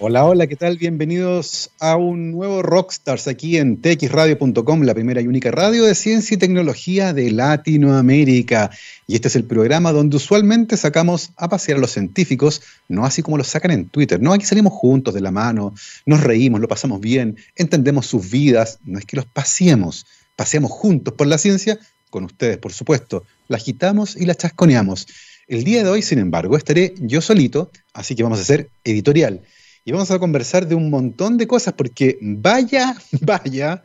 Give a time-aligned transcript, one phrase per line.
[0.00, 0.78] Hola, hola, ¿qué tal?
[0.78, 6.36] Bienvenidos a un nuevo Rockstars aquí en txradio.com, la primera y única radio de ciencia
[6.36, 8.70] y tecnología de Latinoamérica.
[9.08, 13.22] Y este es el programa donde usualmente sacamos a pasear a los científicos, no así
[13.22, 15.74] como los sacan en Twitter, no, aquí salimos juntos de la mano,
[16.06, 20.06] nos reímos, lo pasamos bien, entendemos sus vidas, no es que los paseemos,
[20.36, 21.76] paseamos juntos por la ciencia,
[22.08, 25.08] con ustedes, por supuesto, la agitamos y la chasconeamos.
[25.48, 29.42] El día de hoy, sin embargo, estaré yo solito, así que vamos a hacer editorial
[29.88, 33.82] y vamos a conversar de un montón de cosas porque vaya, vaya,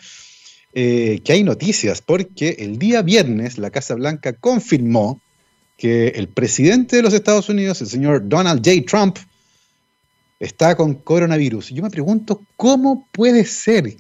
[0.74, 5.22] eh, que hay noticias, porque el día viernes la Casa Blanca confirmó
[5.78, 8.82] que el presidente de los Estados Unidos, el señor Donald J.
[8.86, 9.18] Trump,
[10.42, 11.70] está con coronavirus.
[11.70, 13.96] Yo me pregunto, ¿cómo puede ser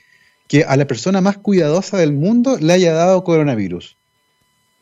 [0.49, 3.95] que a la persona más cuidadosa del mundo le haya dado coronavirus?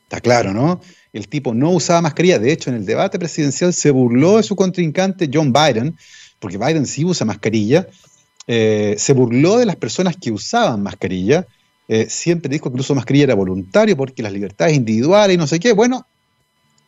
[0.06, 0.82] Está claro, ¿no?
[1.14, 2.40] El tipo no usaba mascarilla.
[2.40, 5.96] De hecho, en el debate presidencial se burló de su contrincante John Biden,
[6.42, 7.88] porque Biden sí usa mascarilla,
[8.48, 11.48] eh, se burló de las personas que usaban mascarilla,
[11.88, 15.38] eh, siempre dijo que el uso de mascarilla era voluntario porque las libertades individuales y
[15.38, 16.08] no sé qué, bueno,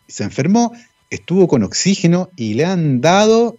[0.08, 0.74] se enfermó,
[1.10, 3.58] estuvo con oxígeno y le han dado,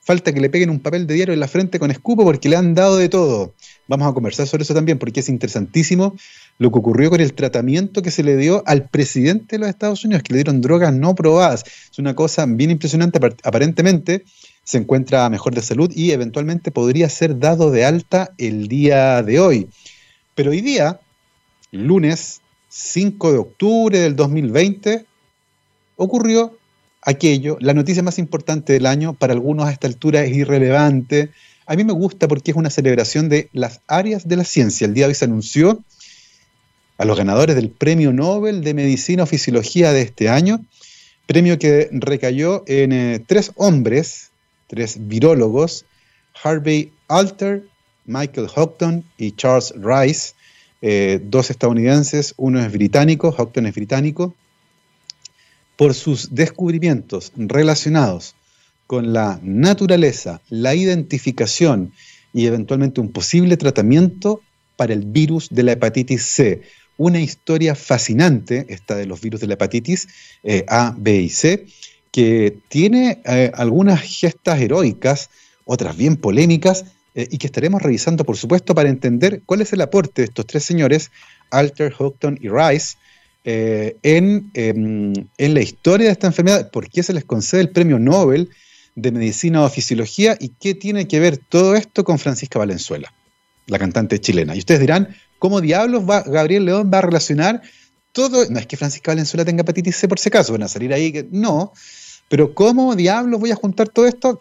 [0.00, 2.56] falta que le peguen un papel de diario en la frente con escupo porque le
[2.56, 3.54] han dado de todo.
[3.88, 6.16] Vamos a conversar sobre eso también porque es interesantísimo
[6.58, 10.04] lo que ocurrió con el tratamiento que se le dio al presidente de los Estados
[10.04, 11.64] Unidos, que le dieron drogas no probadas.
[11.92, 14.24] Es una cosa bien impresionante, aparentemente
[14.66, 19.38] se encuentra mejor de salud y eventualmente podría ser dado de alta el día de
[19.38, 19.68] hoy.
[20.34, 20.98] Pero hoy día,
[21.70, 25.06] lunes 5 de octubre del 2020,
[25.94, 26.58] ocurrió
[27.00, 31.30] aquello, la noticia más importante del año, para algunos a esta altura es irrelevante.
[31.66, 34.84] A mí me gusta porque es una celebración de las áreas de la ciencia.
[34.84, 35.84] El día de hoy se anunció
[36.98, 40.64] a los ganadores del Premio Nobel de Medicina o Fisiología de este año,
[41.26, 44.32] premio que recayó en eh, tres hombres
[44.66, 45.84] tres virólogos,
[46.42, 47.66] Harvey Alter,
[48.04, 50.34] Michael Houghton y Charles Rice,
[50.82, 54.34] eh, dos estadounidenses, uno es británico, Houghton es británico,
[55.76, 58.34] por sus descubrimientos relacionados
[58.86, 61.92] con la naturaleza, la identificación
[62.32, 64.40] y eventualmente un posible tratamiento
[64.76, 66.62] para el virus de la hepatitis C.
[66.98, 70.08] Una historia fascinante, esta de los virus de la hepatitis
[70.42, 71.66] eh, A, B y C,
[72.16, 75.28] que tiene eh, algunas gestas heroicas,
[75.66, 79.82] otras bien polémicas, eh, y que estaremos revisando, por supuesto, para entender cuál es el
[79.82, 81.10] aporte de estos tres señores,
[81.50, 82.96] Alter, Houghton y Rice,
[83.44, 87.68] eh, en, em, en, la historia de esta enfermedad, por qué se les concede el
[87.68, 88.48] premio Nobel
[88.94, 93.12] de Medicina o Fisiología y qué tiene que ver todo esto con Francisca Valenzuela,
[93.66, 94.56] la cantante chilena.
[94.56, 97.60] Y ustedes dirán, ¿cómo diablos va, Gabriel León va a relacionar
[98.12, 98.48] todo?
[98.48, 101.12] No es que Francisca Valenzuela tenga hepatitis C por si acaso, van a salir ahí
[101.12, 101.74] que no,
[102.28, 104.38] pero ¿cómo diablos voy a juntar todo esto?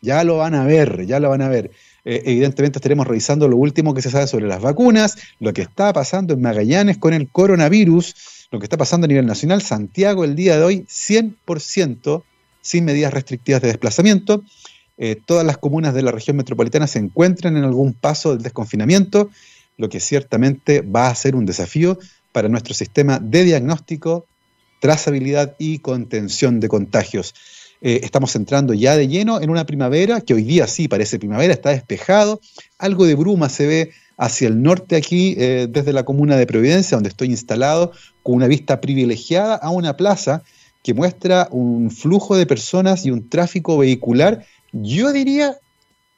[0.00, 1.70] Ya lo van a ver, ya lo van a ver.
[2.04, 5.92] Eh, evidentemente estaremos revisando lo último que se sabe sobre las vacunas, lo que está
[5.92, 9.62] pasando en Magallanes con el coronavirus, lo que está pasando a nivel nacional.
[9.62, 12.22] Santiago el día de hoy 100%
[12.60, 14.42] sin medidas restrictivas de desplazamiento.
[14.96, 19.30] Eh, todas las comunas de la región metropolitana se encuentran en algún paso del desconfinamiento,
[19.76, 21.98] lo que ciertamente va a ser un desafío
[22.32, 24.26] para nuestro sistema de diagnóstico,
[24.80, 27.34] trazabilidad y contención de contagios.
[27.80, 31.52] Eh, estamos entrando ya de lleno en una primavera, que hoy día sí parece primavera,
[31.52, 32.40] está despejado,
[32.78, 36.96] algo de bruma se ve hacia el norte aquí, eh, desde la comuna de Providencia,
[36.96, 37.92] donde estoy instalado,
[38.24, 40.42] con una vista privilegiada a una plaza
[40.82, 45.56] que muestra un flujo de personas y un tráfico vehicular, yo diría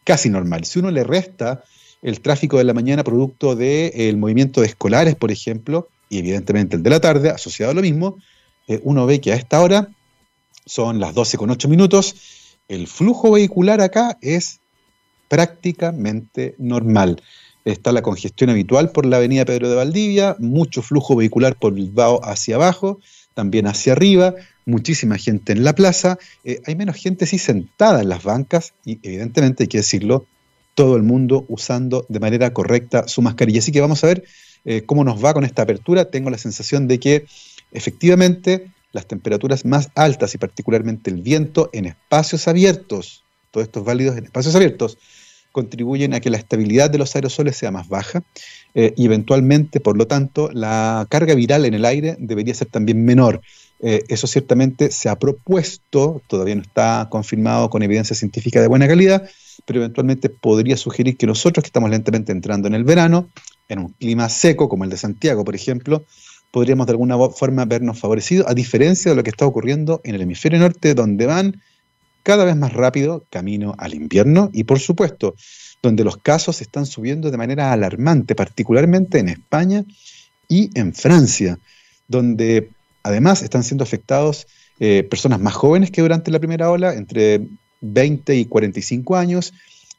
[0.04, 0.65] casi normal.
[0.65, 1.62] Si uno le resta
[2.03, 6.82] el tráfico de la mañana producto del movimiento de escolares, por ejemplo, y evidentemente el
[6.82, 8.16] de la tarde, asociado a lo mismo,
[8.70, 9.88] eh, uno ve que a esta hora
[10.64, 12.14] son las 12 con 8 minutos,
[12.69, 14.60] el flujo vehicular acá es
[15.26, 17.20] prácticamente normal.
[17.64, 22.20] Está la congestión habitual por la avenida Pedro de Valdivia, mucho flujo vehicular por Bilbao
[22.22, 23.00] hacia abajo,
[23.34, 24.34] también hacia arriba,
[24.66, 29.00] muchísima gente en la plaza, eh, hay menos gente sí sentada en las bancas y
[29.02, 30.26] evidentemente hay que decirlo,
[30.76, 33.58] todo el mundo usando de manera correcta su mascarilla.
[33.58, 34.25] Así que vamos a ver
[34.64, 36.11] eh, cómo nos va con esta apertura.
[36.11, 37.26] Tengo la sensación de que
[37.72, 44.17] Efectivamente, las temperaturas más altas y particularmente el viento en espacios abiertos, todos estos válidos
[44.17, 44.99] en espacios abiertos,
[45.52, 48.22] contribuyen a que la estabilidad de los aerosoles sea más baja
[48.75, 53.05] eh, y eventualmente, por lo tanto, la carga viral en el aire debería ser también
[53.05, 53.40] menor.
[53.81, 58.87] Eh, eso ciertamente se ha propuesto, todavía no está confirmado con evidencia científica de buena
[58.87, 59.28] calidad,
[59.64, 63.28] pero eventualmente podría sugerir que nosotros que estamos lentamente entrando en el verano,
[63.69, 66.05] en un clima seco como el de Santiago, por ejemplo,
[66.50, 70.23] podríamos de alguna forma vernos favorecidos, a diferencia de lo que está ocurriendo en el
[70.23, 71.62] hemisferio norte, donde van
[72.23, 75.35] cada vez más rápido camino al invierno y por supuesto
[75.82, 79.85] donde los casos están subiendo de manera alarmante, particularmente en España
[80.49, 81.58] y en Francia,
[82.08, 82.70] donde
[83.03, 84.46] además están siendo afectados
[84.79, 87.46] eh, personas más jóvenes que durante la primera ola, entre
[87.81, 89.55] 20 y 45 años,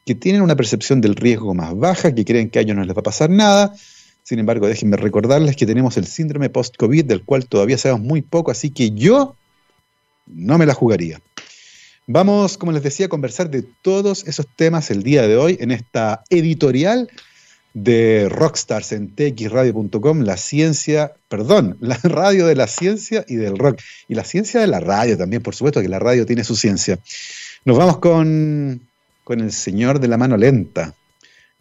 [0.05, 2.95] que tienen una percepción del riesgo más baja, que creen que a ellos no les
[2.95, 3.73] va a pasar nada.
[4.31, 8.49] Sin embargo, déjenme recordarles que tenemos el síndrome post-COVID, del cual todavía sabemos muy poco,
[8.49, 9.35] así que yo
[10.25, 11.19] no me la jugaría.
[12.07, 15.71] Vamos, como les decía, a conversar de todos esos temas el día de hoy en
[15.71, 17.09] esta editorial
[17.73, 23.81] de Rockstars en txradio.com, la ciencia, perdón, la radio de la ciencia y del rock.
[24.07, 26.99] Y la ciencia de la radio también, por supuesto que la radio tiene su ciencia.
[27.65, 28.87] Nos vamos con,
[29.25, 30.95] con el señor de la mano lenta,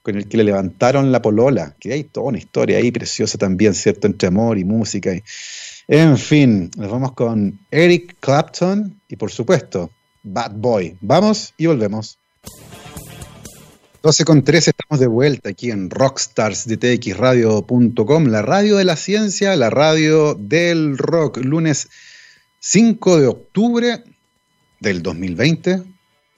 [0.03, 3.75] con el que le levantaron la polola, que hay toda una historia ahí preciosa también,
[3.75, 4.07] ¿cierto?
[4.07, 5.15] Entre amor y música.
[5.15, 5.23] Y,
[5.89, 9.91] en fin, nos vamos con Eric Clapton y por supuesto
[10.23, 10.97] Bad Boy.
[11.01, 12.19] Vamos y volvemos.
[14.03, 18.97] 12 con 13 estamos de vuelta aquí en Rockstars de txradio.com, la radio de la
[18.97, 21.91] ciencia, la radio del rock, lunes
[22.61, 24.05] 5 de octubre
[24.81, 25.83] del 2020,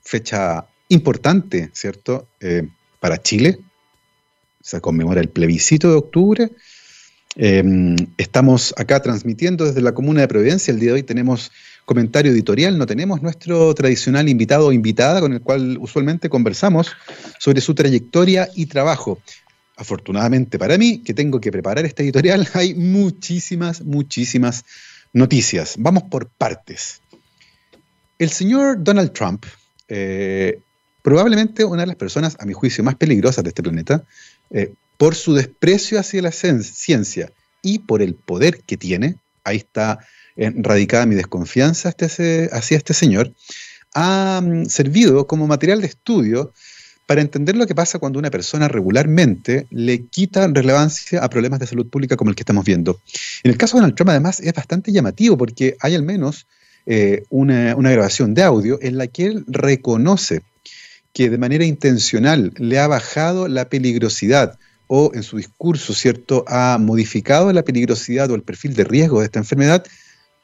[0.03, 2.27] fecha importante, ¿cierto?
[2.41, 2.69] Eh,
[3.03, 3.59] para Chile.
[4.63, 6.51] Se conmemora el plebiscito de octubre.
[7.35, 10.73] Eh, estamos acá transmitiendo desde la comuna de Providencia.
[10.73, 11.51] El día de hoy tenemos
[11.85, 16.93] comentario editorial, no tenemos nuestro tradicional invitado o invitada con el cual usualmente conversamos
[17.41, 19.19] sobre su trayectoria y trabajo.
[19.77, 24.65] Afortunadamente para mí, que tengo que preparar este editorial, hay muchísimas, muchísimas
[25.13, 25.75] noticias.
[25.77, 27.01] Vamos por partes.
[28.17, 29.45] El señor Donald Trump,
[29.89, 30.61] eh,
[31.03, 34.05] probablemente una de las personas, a mi juicio, más peligrosas de este planeta,
[34.51, 39.99] eh, por su desprecio hacia la ciencia y por el poder que tiene, ahí está
[40.37, 43.33] radicada mi desconfianza hacia este señor,
[43.95, 46.53] ha mm, servido como material de estudio
[47.07, 51.67] para entender lo que pasa cuando una persona regularmente le quita relevancia a problemas de
[51.67, 53.01] salud pública como el que estamos viendo.
[53.43, 56.47] En el caso de Donald Trump, además, es bastante llamativo porque hay al menos
[56.87, 60.43] eh, una, una grabación de audio en la que él reconoce
[61.13, 66.77] que de manera intencional le ha bajado la peligrosidad o en su discurso, ¿cierto?, ha
[66.79, 69.85] modificado la peligrosidad o el perfil de riesgo de esta enfermedad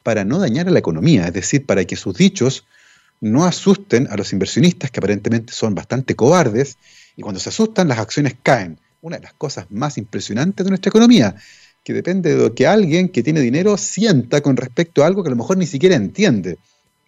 [0.03, 2.65] para no dañar a la economía, es decir, para que sus dichos
[3.21, 6.77] no asusten a los inversionistas que aparentemente son bastante cobardes
[7.15, 8.79] y cuando se asustan las acciones caen.
[9.01, 11.35] Una de las cosas más impresionantes de nuestra economía,
[11.83, 15.29] que depende de lo que alguien que tiene dinero sienta con respecto a algo que
[15.29, 16.57] a lo mejor ni siquiera entiende.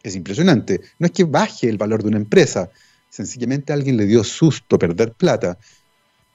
[0.04, 0.82] Es impresionante.
[1.00, 2.70] No es que baje el valor de una empresa,
[3.12, 5.60] sencillamente alguien le dio susto perder plata.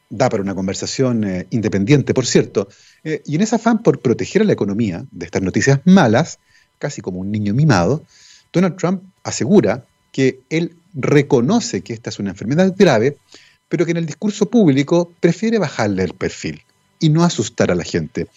[0.09, 2.69] Da para una conversación eh, independiente, por cierto.
[3.03, 6.39] Eh, y en ese afán por proteger a la economía de estas noticias malas,
[6.79, 8.05] casi como un niño mimado,
[8.53, 13.17] Donald Trump asegura que él reconoce que esta es una enfermedad grave,
[13.69, 16.63] pero que en el discurso público prefiere bajarle el perfil
[17.01, 18.29] y no asustar a la gente.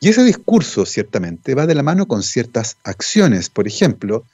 [0.00, 3.48] Y ese discurso, ciertamente, va de la mano con ciertas acciones.
[3.48, 4.24] Por ejemplo,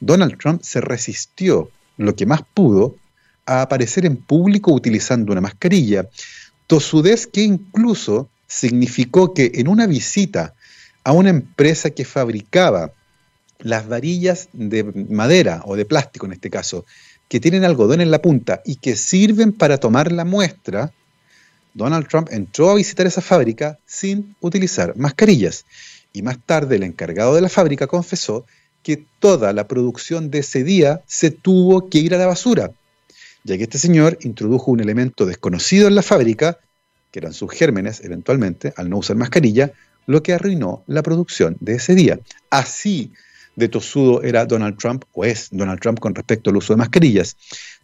[0.00, 2.96] Donald Trump se resistió lo que más pudo
[3.46, 6.08] a aparecer en público utilizando una mascarilla,
[6.66, 10.54] tosudez que incluso significó que en una visita
[11.02, 12.92] a una empresa que fabricaba
[13.58, 16.84] las varillas de madera o de plástico en este caso,
[17.28, 20.92] que tienen algodón en la punta y que sirven para tomar la muestra,
[21.72, 25.64] Donald Trump entró a visitar esa fábrica sin utilizar mascarillas.
[26.12, 28.46] Y más tarde el encargado de la fábrica confesó
[28.82, 32.70] que toda la producción de ese día se tuvo que ir a la basura,
[33.44, 36.58] ya que este señor introdujo un elemento desconocido en la fábrica,
[37.10, 39.72] que eran sus gérmenes eventualmente, al no usar mascarilla,
[40.06, 42.18] lo que arruinó la producción de ese día.
[42.50, 43.12] Así
[43.54, 47.36] de tosudo era Donald Trump, o es Donald Trump con respecto al uso de mascarillas.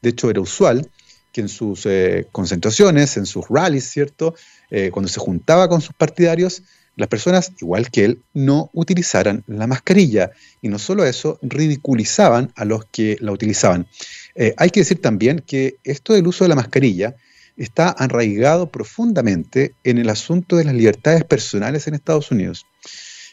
[0.02, 0.90] De hecho, era usual
[1.32, 4.34] que en sus eh, concentraciones, en sus rallies, ¿cierto?
[4.70, 6.62] Eh, cuando se juntaba con sus partidarios,
[6.96, 10.32] las personas, igual que él, no utilizaran la mascarilla.
[10.60, 13.86] Y no solo eso, ridiculizaban a los que la utilizaban.
[14.34, 17.14] Eh, hay que decir también que esto del uso de la mascarilla
[17.56, 22.66] está arraigado profundamente en el asunto de las libertades personales en Estados Unidos.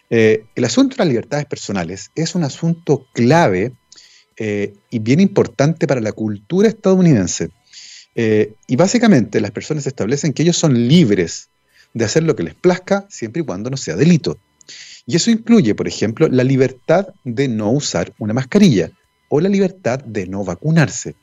[0.10, 3.74] Eh, el asunto de las libertades personales es un asunto clave
[4.38, 7.50] eh, y bien importante para la cultura estadounidense.
[8.20, 11.50] Y básicamente las personas establecen que ellos son libres
[11.94, 14.40] de hacer lo que les plazca siempre y cuando no sea delito.
[15.06, 18.92] Y eso incluye, por ejemplo, la libertad de no usar una mascarilla
[19.30, 21.16] o la libertad de no vacunarse.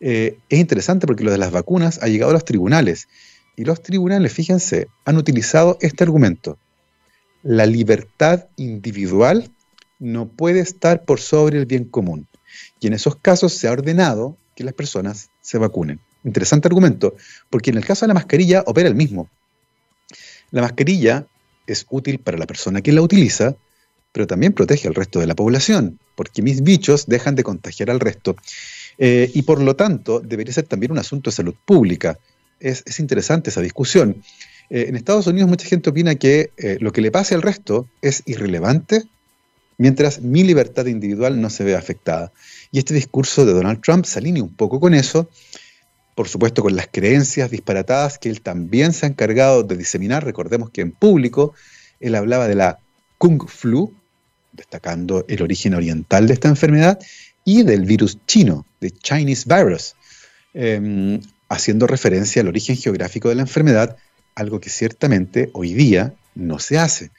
[0.00, 3.08] es interesante porque lo de las vacunas ha llegado a los tribunales
[3.56, 6.58] y los tribunales, fíjense, han utilizado este argumento
[7.42, 9.50] la libertad individual
[9.98, 12.26] no puede estar por sobre el bien común.
[12.80, 16.00] y en esos casos se ha ordenado que las personas se vacunen.
[16.24, 17.14] Interesante argumento,
[17.48, 19.30] porque en el caso de la mascarilla opera el mismo.
[20.50, 21.26] La mascarilla
[21.66, 23.54] es útil para la persona que la utiliza,
[24.12, 28.00] pero también protege al resto de la población, porque mis bichos dejan de contagiar al
[28.00, 28.36] resto.
[28.98, 32.18] Eh, y por lo tanto, debería ser también un asunto de salud pública.
[32.58, 34.22] Es, interesante esa discusión.
[34.68, 37.88] Eh, en Estados Unidos mucha gente opina que eh, lo que le pase al resto
[38.02, 39.04] es irrelevante
[39.80, 42.32] mientras mi libertad individual no se vea afectada.
[42.70, 45.30] Y este discurso de Donald Trump se alinea un poco con eso,
[46.14, 50.22] por supuesto con las creencias disparatadas que él también se ha encargado de diseminar.
[50.22, 51.54] Recordemos que en público
[51.98, 52.78] él hablaba de la
[53.16, 53.94] Kung Flu,
[54.60, 56.98] destacando el origen oriental de esta enfermedad,
[57.44, 59.94] y del virus chino, de Chinese Virus,
[60.52, 63.96] em, haciendo referencia al origen geográfico de la enfermedad,
[64.34, 67.10] algo que ciertamente hoy día no se hace.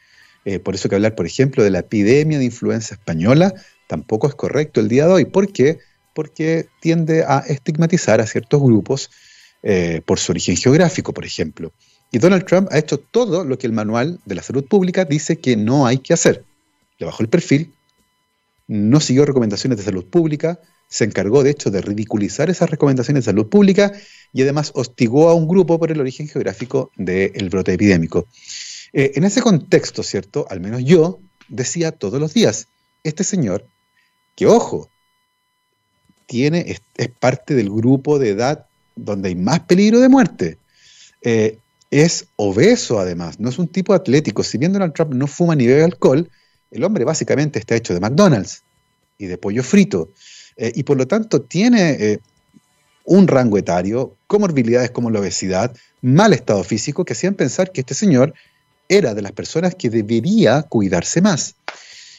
[0.46, 3.54] Eh, por eso que hablar, por ejemplo, de la epidemia de influenza española
[3.88, 5.26] tampoco es correcto el día de hoy.
[5.26, 5.80] ¿Por qué?
[6.14, 9.10] Porque tiende a estigmatizar a ciertos grupos
[9.64, 11.74] eh, por su origen geográfico, por ejemplo.
[12.12, 15.38] Y Donald Trump ha hecho todo lo que el manual de la salud pública dice
[15.38, 16.44] que no hay que hacer.
[17.02, 17.74] Le bajó el perfil,
[18.68, 23.32] no siguió recomendaciones de salud pública, se encargó de hecho de ridiculizar esas recomendaciones de
[23.32, 23.92] salud pública
[24.32, 28.28] y además hostigó a un grupo por el origen geográfico del brote epidémico.
[28.94, 30.46] Eh, en ese contexto, ¿cierto?
[30.52, 32.68] Al menos yo decía todos los días,
[33.04, 33.66] este señor,
[34.36, 34.88] que ojo,
[36.28, 40.60] tiene, es, parte del grupo de edad donde hay más peligro de muerte.
[41.24, 41.58] Eh,
[41.90, 44.44] es obeso además, no es un tipo atlético.
[44.44, 46.30] Si bien Donald Trump no fuma ni bebe alcohol,
[46.72, 48.64] el hombre básicamente está hecho de McDonald's
[49.18, 50.10] y de pollo frito.
[50.58, 52.20] Eh, y por lo tanto tiene eh,
[53.06, 57.94] un rango etario, comorbilidades como la obesidad, mal estado físico, que hacían pensar que este
[57.94, 58.34] señor
[58.90, 61.56] era de las personas que debería cuidarse más.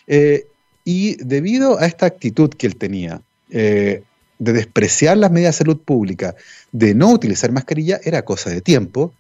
[0.07, 0.47] Eh,
[0.85, 4.03] y debido a esta actitud que él tenía, de
[4.39, 6.35] despreciar las medidas de salud pública,
[6.73, 9.13] de no utilizar mascarilla, era cosa de tiempo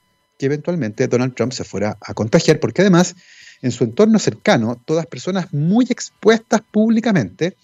[0.43, 3.15] que eventualmente Donald Trump se fuera a contagiar, porque además
[3.63, 7.57] en su entorno cercano, todas personas muy expuestas públicamente,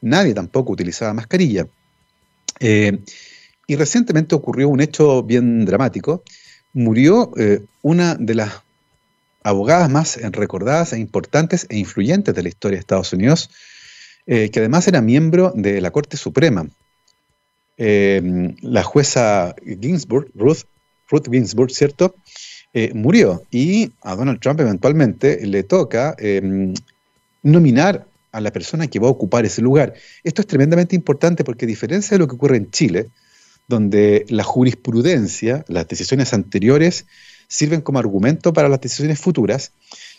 [0.00, 1.68] nadie tampoco utilizaba mascarilla.
[2.58, 2.98] Eh,
[3.68, 6.24] y recientemente ocurrió un hecho bien dramático.
[6.72, 8.54] Murió eh, una de las
[9.44, 13.50] abogadas más recordadas e importantes e influyentes de la historia de Estados Unidos,
[14.26, 16.66] eh, que además era miembro de la Corte Suprema.
[17.78, 20.64] la jueza Ginsburg, Ruth,
[21.08, 22.16] Ruth Ginsburg, ¿cierto?
[22.72, 23.42] Eh, murió.
[23.50, 26.74] Y a Donald Trump eventualmente le toca em,
[27.42, 29.94] nominar a la persona que va a ocupar ese lugar.
[30.24, 33.08] Esto es tremendamente importante porque a diferencia de lo que ocurre en Chile,
[33.66, 37.06] donde la jurisprudencia, las decisiones anteriores,
[37.48, 39.72] sirven como argumento para las decisiones futuras,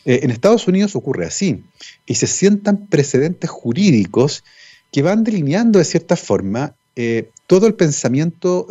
[0.05, 1.63] eh, en Estados Unidos ocurre así.
[2.05, 4.43] Y se sientan precedentes jurídicos
[4.91, 8.67] que van delineando de cierta forma eh, todo el pensamiento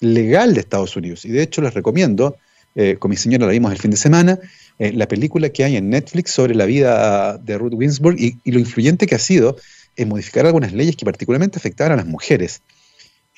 [0.00, 1.24] legal de Estados Unidos.
[1.24, 2.36] Y de hecho les recomiendo
[2.78, 4.38] eh, con mi señora la vimos el fin de semana,
[4.78, 8.58] eh, la película que hay en Netflix sobre la vida de Ruth Ginsburg y, lo
[8.58, 9.56] influyente que ha sido
[9.96, 12.60] en modificar algunas leyes que particularmente afectaban a las mujeres.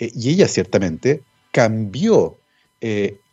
[0.00, 1.22] Eh, y ella ciertamente
[1.52, 2.36] cambió,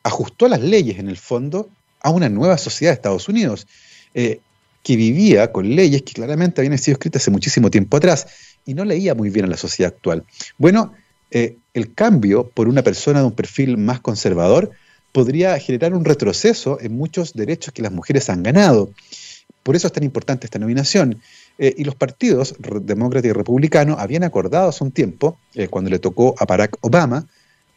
[0.04, 1.70] ajustó las leyes en el fondo
[2.02, 3.68] a una nueva sociedad de Estados Unidos,
[4.14, 8.28] que vivía con leyes que claramente habían sido escritas hace muchísimo tiempo atrás
[8.66, 10.24] y no leía muy bien a la sociedad actual.
[10.58, 10.94] Bueno,
[11.74, 14.72] el cambio por una persona de un perfil más conservador
[15.12, 18.92] podría generar un retroceso en muchos derechos que las mujeres han ganado.
[19.64, 21.22] Por eso es tan importante esta nominación.
[21.58, 26.00] Eh, y los partidos, demócrata y republicano, habían acordado hace un tiempo, eh, cuando le
[26.00, 27.28] tocó a Barack Obama,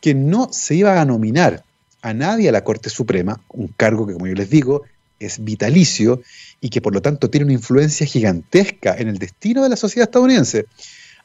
[0.00, 1.64] que no se iba a nominar
[2.02, 4.82] a nadie a la Corte Suprema, un cargo que, como yo les digo,
[5.20, 6.20] es vitalicio
[6.60, 10.08] y que por lo tanto tiene una influencia gigantesca en el destino de la sociedad
[10.08, 10.66] estadounidense.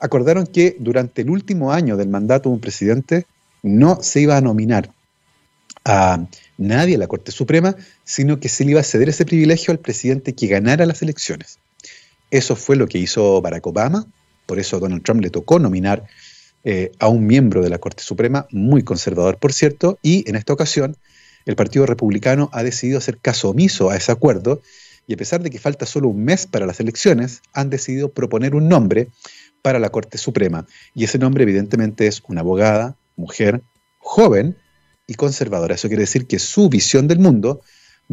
[0.04, 3.26] Acordaron que durante el último año del mandato de un presidente
[3.62, 4.92] no se iba a nominar
[5.86, 9.72] a nadie a la Corte Suprema, sino que se le iba a ceder ese privilegio
[9.72, 11.58] al presidente que ganara las elecciones.
[12.32, 14.06] Eso fue lo que hizo Barack Obama,
[14.46, 16.04] por eso a Donald Trump le tocó nominar
[16.66, 20.52] eh, a un miembro de la Corte Suprema, muy conservador por cierto, y en esta
[20.52, 20.98] ocasión
[21.46, 24.62] el Partido Republicano ha decidido hacer caso omiso a ese acuerdo
[25.08, 28.54] y a pesar de que falta solo un mes para las elecciones, han decidido proponer
[28.54, 29.08] un nombre
[29.64, 30.68] para la Corte Suprema.
[30.94, 33.64] Y ese nombre evidentemente es una abogada, mujer,
[33.98, 34.56] joven,
[35.08, 35.76] y conservadora.
[35.76, 37.62] Eso quiere decir que su visión del mundo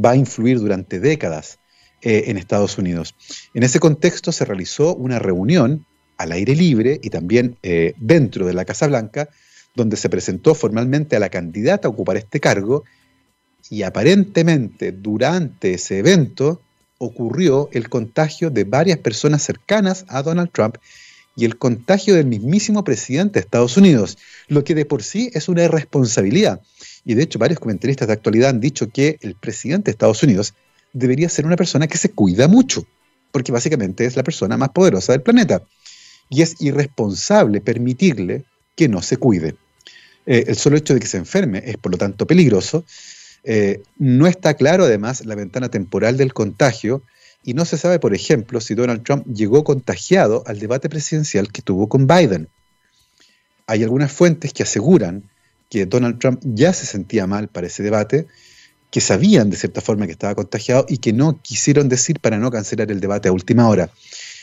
[0.03, 1.59] va a influir durante décadas
[2.03, 3.15] eh, en Estados Unidos.
[3.55, 8.55] En ese contexto se realizó una reunión al aire libre y también eh, dentro de
[8.55, 9.29] la Casa Blanca,
[9.75, 12.85] donde se presentó formalmente a la candidata a ocupar este cargo
[13.71, 16.61] y aparentemente durante ese evento
[16.99, 20.77] ocurrió el contagio de varias personas cercanas a Donald Trump
[21.41, 24.19] y el contagio del mismísimo presidente de Estados Unidos,
[24.49, 26.61] lo que de por sí es una irresponsabilidad.
[27.03, 30.53] Y de hecho varios comentaristas de actualidad han dicho que el presidente de Estados Unidos
[30.93, 32.85] debería ser una persona que se cuida mucho,
[33.33, 35.63] porque básicamente es la persona más poderosa del planeta.
[36.29, 38.45] Y es irresponsable permitirle
[38.77, 39.55] que no se cuide.
[40.27, 42.85] Eh, el solo hecho de que se enferme es por lo tanto peligroso.
[43.45, 47.03] Eh, no está claro además la ventana temporal del contagio
[47.43, 51.63] y no se sabe, por ejemplo, si Donald Trump llegó contagiado al debate presidencial que
[51.63, 52.49] tuvo con Biden.
[53.67, 55.25] Hay algunas fuentes que aseguran
[55.69, 58.27] que Donald Trump ya se sentía mal para ese debate,
[58.91, 62.51] que sabían de cierta forma que estaba contagiado y que no quisieron decir para no
[62.51, 63.89] cancelar el debate a última hora.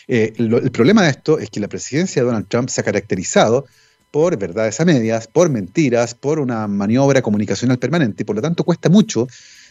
[0.08, 3.66] Eh, el problema de esto es que la presidencia de Donald Trump se ha caracterizado
[4.10, 8.64] por verdades a medias, por mentiras, por una maniobra comunicacional permanente y por lo tanto
[8.64, 9.28] cuesta mucho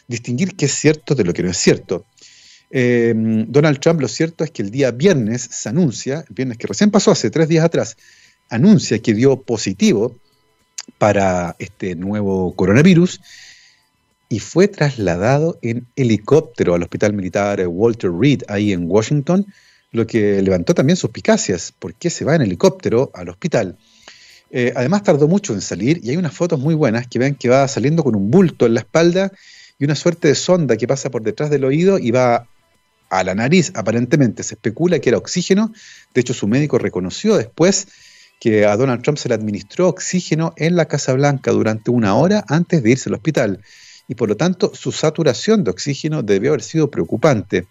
[0.07, 2.05] distinguir qué es cierto de lo que no es cierto.
[2.71, 6.67] Em, Donald Trump, lo cierto es que el día viernes se anuncia, el viernes que
[6.67, 7.97] recién pasó, hace tres días atrás,
[8.49, 10.19] anuncia que dio positivo
[10.99, 13.21] para este nuevo coronavirus
[14.29, 19.47] y fue trasladado en helicóptero al Hospital Militar Walter Reed, ahí en Washington,
[19.93, 21.73] lo que levantó también suspicacias.
[21.73, 23.79] ¿Por qué se va en helicóptero al hospital?
[24.51, 27.49] Eh, además tardó mucho en salir y hay unas fotos muy buenas que ven que
[27.49, 29.33] va saliendo con un bulto en la espalda
[29.79, 32.49] y una suerte de sonda que pasa por detrás del oído y va
[33.11, 34.43] a la nariz, aparentemente.
[34.43, 35.73] Se especula que era oxígeno.
[36.15, 37.89] De hecho, su médico reconoció después
[38.41, 42.45] que a Donald Trump se le administró oxígeno en la Casa Blanca durante una hora
[42.49, 43.61] antes de irse al hospital.
[44.09, 47.67] Y por lo tanto, su saturación de oxígeno debió haber sido preocupante.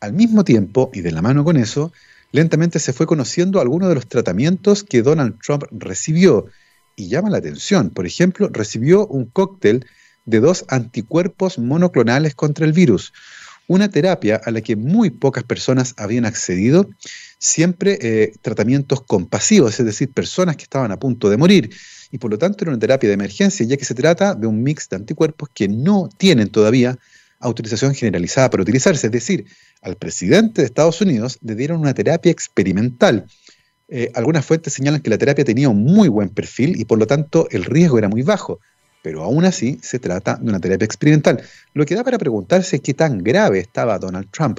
[0.00, 1.92] Al mismo tiempo, y de la mano con eso,
[2.32, 6.46] lentamente se fue conociendo algunos de los tratamientos que Donald Trump recibió.
[6.96, 7.90] Y llama la atención.
[7.90, 9.86] Por ejemplo, recibió un cóctel
[10.24, 13.12] de dos anticuerpos monoclonales contra el virus
[13.68, 16.88] una terapia a la que muy pocas personas habían accedido,
[17.38, 21.70] siempre eh, tratamientos compasivos, es decir, personas que estaban a punto de morir.
[22.10, 24.62] Y por lo tanto era una terapia de emergencia, ya que se trata de un
[24.62, 26.96] mix de anticuerpos que no tienen todavía
[27.40, 29.08] autorización generalizada para utilizarse.
[29.08, 29.46] Es decir,
[29.82, 33.26] al presidente de Estados Unidos le dieron una terapia experimental.
[33.88, 37.06] Eh, algunas fuentes señalan que la terapia tenía un muy buen perfil y por lo
[37.06, 38.60] tanto el riesgo era muy bajo
[39.06, 41.40] pero aún así se trata de una terapia experimental,
[41.74, 44.58] lo que da para preguntarse qué tan grave estaba Donald Trump.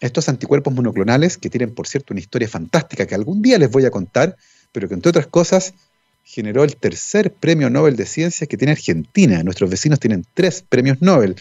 [0.00, 3.84] Estos anticuerpos monoclonales, que tienen por cierto una historia fantástica que algún día les voy
[3.84, 4.36] a contar,
[4.70, 5.74] pero que entre otras cosas
[6.22, 9.42] generó el tercer premio Nobel de Ciencias que tiene Argentina.
[9.42, 11.34] Nuestros vecinos tienen tres premios Nobel.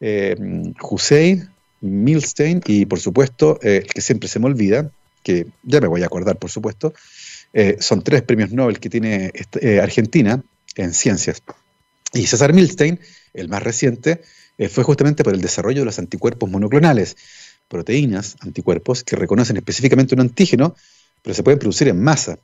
[0.00, 0.34] Eh,
[0.80, 1.50] Hussein,
[1.82, 4.90] Milstein y por supuesto, eh, el que siempre se me olvida,
[5.22, 6.94] que ya me voy a acordar por supuesto,
[7.52, 9.30] eh, son tres premios Nobel que tiene
[9.82, 10.42] Argentina
[10.76, 11.42] en ciencias.
[12.12, 13.00] Y César Milstein,
[13.34, 14.22] el más reciente,
[14.58, 17.16] eh, fue justamente por el desarrollo de los anticuerpos monoclonales,
[17.68, 20.74] proteínas, anticuerpos que reconocen específicamente un antígeno,
[21.22, 22.38] pero se pueden producir en masa.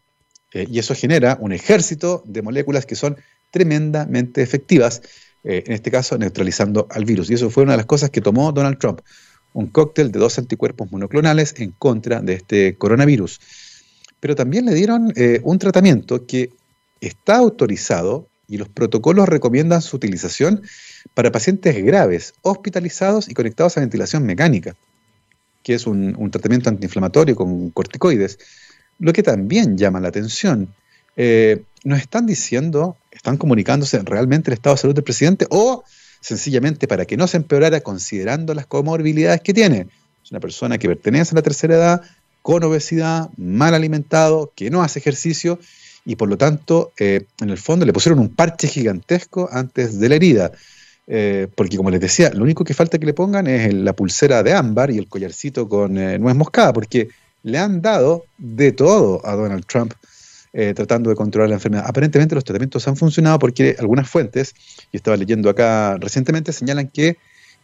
[0.52, 3.16] Eh, y eso genera un ejército de moléculas que son
[3.50, 5.00] tremendamente efectivas,
[5.44, 7.30] eh, en este caso neutralizando al virus.
[7.30, 9.00] Y eso fue una de las cosas que tomó Donald Trump,
[9.54, 13.40] un cóctel de dos anticuerpos monoclonales en contra de este coronavirus.
[14.20, 16.50] Pero también le dieron un tratamiento que
[17.00, 20.62] está autorizado y los protocolos recomiendan su utilización
[21.14, 24.74] para pacientes graves, hospitalizados y conectados a ventilación mecánica,
[25.62, 28.38] que es un, tratamiento antiinflamatorio con corticoides,
[28.98, 30.74] lo que también llama la atención.
[31.16, 35.84] Eh, ¿Nos están diciendo, están comunicándose realmente el estado de salud del presidente o
[36.20, 39.88] sencillamente para que no se empeorara considerando las comorbilidades que tiene?
[40.22, 42.02] Es una persona que pertenece a la tercera edad,
[42.42, 45.58] con obesidad, mal alimentado, que no hace ejercicio
[46.04, 50.08] y por lo tanto, eh, en el fondo le pusieron un parche gigantesco antes de
[50.08, 50.52] la herida.
[51.06, 54.42] Eh, porque como les decía, lo único que falta que le pongan es la pulsera
[54.42, 57.08] de ámbar y el collarcito con eh, nuez moscada, porque
[57.42, 59.94] le han dado de todo a Donald Trump
[60.74, 61.86] tratando de controlar la enfermedad.
[61.88, 64.54] Aparentemente los tratamientos han funcionado porque algunas fuentes,
[64.92, 67.16] y estaba leyendo acá recientemente, señalan que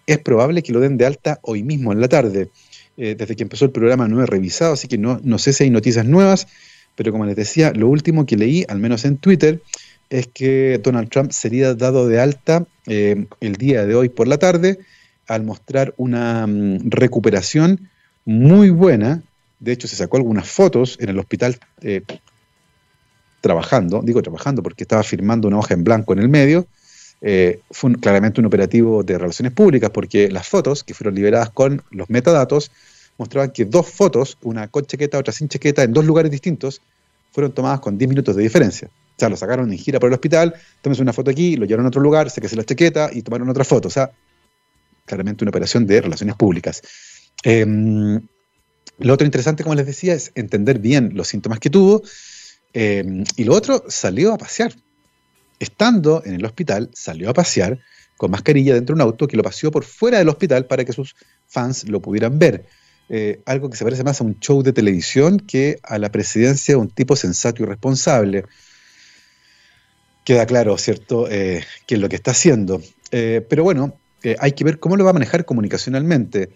[0.06, 2.48] es probable que lo den de alta hoy mismo en la tarde.
[2.96, 5.70] desde que empezó el programa no he revisado, así que no, no sé si hay
[5.70, 6.46] noticias nuevas,
[6.98, 9.62] pero como les decía, lo último que leí, al menos en Twitter,
[10.10, 14.36] es que Donald Trump sería dado de alta eh, el día de hoy por la
[14.36, 14.80] tarde
[15.28, 17.88] al mostrar una mm, recuperación
[18.24, 19.22] muy buena.
[19.60, 22.02] De hecho, se sacó algunas fotos en el hospital eh,
[23.42, 26.66] trabajando, digo trabajando porque estaba firmando una hoja en blanco en el medio.
[27.20, 31.80] Eh, fue claramente un operativo de relaciones públicas porque las fotos que fueron liberadas con
[31.92, 32.72] los metadatos
[33.18, 36.80] mostraban que dos fotos, una con chaqueta, otra sin chaqueta, en dos lugares distintos,
[37.32, 38.88] fueron tomadas con 10 minutos de diferencia.
[38.88, 41.86] O sea, lo sacaron en gira por el hospital, tómense una foto aquí, lo llevaron
[41.86, 43.88] a otro lugar, se la chaqueta y tomaron otra foto.
[43.88, 44.10] O sea,
[45.04, 46.82] claramente una operación de relaciones públicas.
[47.42, 48.20] Em,
[48.98, 52.02] Lo otro interesante, como les decía, es entender bien los síntomas que tuvo.
[52.72, 54.74] Eh, y lo otro, salió a pasear.
[55.60, 57.78] Estando en el hospital, salió a pasear
[58.16, 60.92] con mascarilla dentro de un auto que lo paseó por fuera del hospital para que
[60.92, 61.14] sus
[61.46, 62.66] fans lo pudieran ver.
[63.10, 66.74] Eh, algo que se parece más a un show de televisión que a la presidencia
[66.74, 68.44] de un tipo sensato y responsable.
[70.24, 72.82] Queda claro, ¿cierto?, eh, qué es lo que está haciendo.
[73.10, 73.96] Eh, pero bueno,
[74.40, 76.50] hay que ver cómo lo va a manejar comunicacionalmente.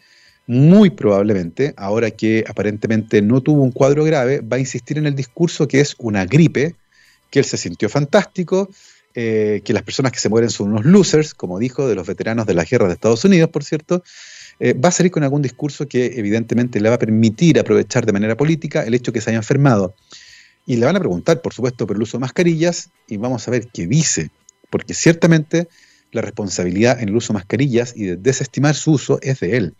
[0.46, 5.14] Muy probablemente, ahora que aparentemente no tuvo un cuadro grave, va a insistir en el
[5.14, 6.74] discurso que es una gripe,
[7.30, 8.68] que él se sintió fantástico,
[9.14, 12.54] que las personas que se mueren son unos losers, como dijo, de los veteranos de
[12.54, 14.02] la guerra de Estados Unidos, por cierto,
[14.64, 18.12] eh, va a salir con algún discurso que evidentemente le va a permitir aprovechar de
[18.12, 19.96] manera política el hecho que se haya enfermado.
[20.66, 23.50] Y le van a preguntar, por supuesto, por el uso de mascarillas y vamos a
[23.50, 24.30] ver qué dice,
[24.70, 25.66] porque ciertamente
[26.12, 29.74] la responsabilidad en el uso de mascarillas y de desestimar su uso es de él.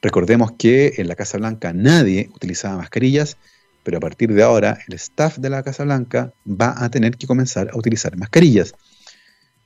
[0.00, 3.36] Recordemos que en la Casa Blanca nadie utilizaba mascarillas,
[3.82, 7.26] pero a partir de ahora el staff de la Casa Blanca va a tener que
[7.26, 8.72] comenzar a utilizar mascarillas.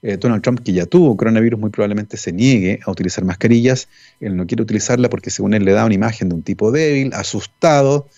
[0.01, 3.89] Eh, Donald Trump, que ya tuvo coronavirus, muy probablemente se niegue a utilizar mascarillas.
[4.21, 7.13] Él no quiere utilizarla porque según él le da una imagen de un tipo débil,
[7.15, 8.09] asustado,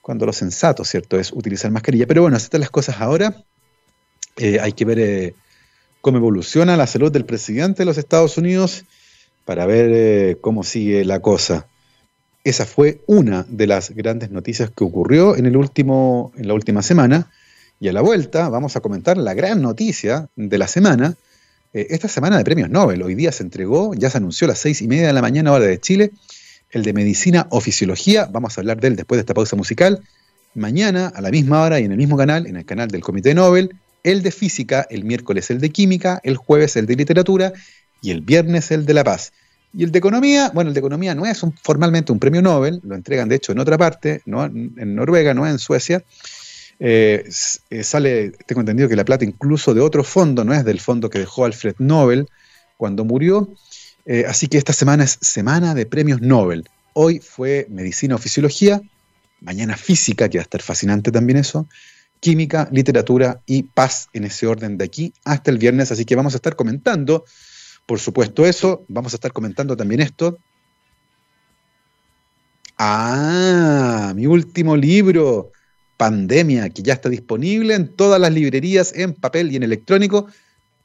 [0.00, 2.06] cuando lo sensato, ¿cierto?, es utilizar mascarilla.
[2.06, 3.36] Pero bueno, así las cosas ahora.
[4.36, 5.34] Eh, hay que ver eh,
[6.00, 8.84] cómo evoluciona la salud del presidente de los Estados Unidos
[9.44, 11.66] para ver cómo sigue la cosa.
[12.44, 16.82] Esa fue una de las grandes noticias que ocurrió en, el último, en la última
[16.82, 17.30] semana.
[17.84, 21.16] Y a la vuelta vamos a comentar la gran noticia de la semana.
[21.74, 24.58] Eh, esta semana de premios Nobel, hoy día se entregó, ya se anunció a las
[24.58, 26.10] seis y media de la mañana hora de Chile,
[26.70, 30.00] el de Medicina o Fisiología, vamos a hablar de él después de esta pausa musical.
[30.54, 33.34] Mañana, a la misma hora y en el mismo canal, en el canal del Comité
[33.34, 37.52] Nobel, el de Física, el miércoles el de Química, el jueves el de Literatura
[38.00, 39.34] y el viernes el de La Paz.
[39.74, 42.94] Y el de Economía, bueno, el de Economía no es formalmente un premio Nobel, lo
[42.94, 46.02] entregan de hecho en otra parte, no en Noruega, no en Suecia,
[46.78, 51.10] eh, sale, tengo entendido que la plata incluso de otro fondo, no es del fondo
[51.10, 52.28] que dejó Alfred Nobel
[52.76, 53.48] cuando murió.
[54.06, 56.68] Eh, así que esta semana es semana de premios Nobel.
[56.92, 58.80] Hoy fue medicina o fisiología,
[59.40, 61.66] mañana física, que va a estar fascinante también eso,
[62.20, 65.90] química, literatura y paz en ese orden de aquí hasta el viernes.
[65.90, 67.24] Así que vamos a estar comentando,
[67.86, 68.84] por supuesto, eso.
[68.88, 70.38] Vamos a estar comentando también esto.
[72.76, 75.52] Ah, mi último libro
[75.96, 80.26] Pandemia, que ya está disponible en todas las librerías, en papel y en electrónico.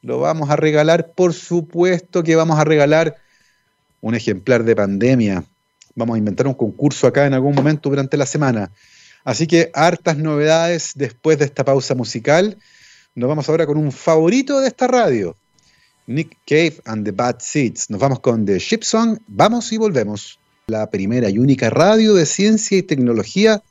[0.01, 3.17] Lo vamos a regalar, por supuesto que vamos a regalar
[4.01, 5.43] un ejemplar de Pandemia.
[5.95, 8.71] Vamos a inventar un concurso acá en algún momento durante la semana.
[9.23, 12.57] Así que hartas novedades después de esta pausa musical.
[13.15, 15.35] Nos vamos ahora con un favorito de esta radio.
[16.07, 17.89] Nick Cave and the Bad Seeds.
[17.89, 19.19] Nos vamos con The Ship Song.
[19.27, 20.39] Vamos y volvemos.
[20.67, 23.61] La primera y única radio de ciencia y tecnología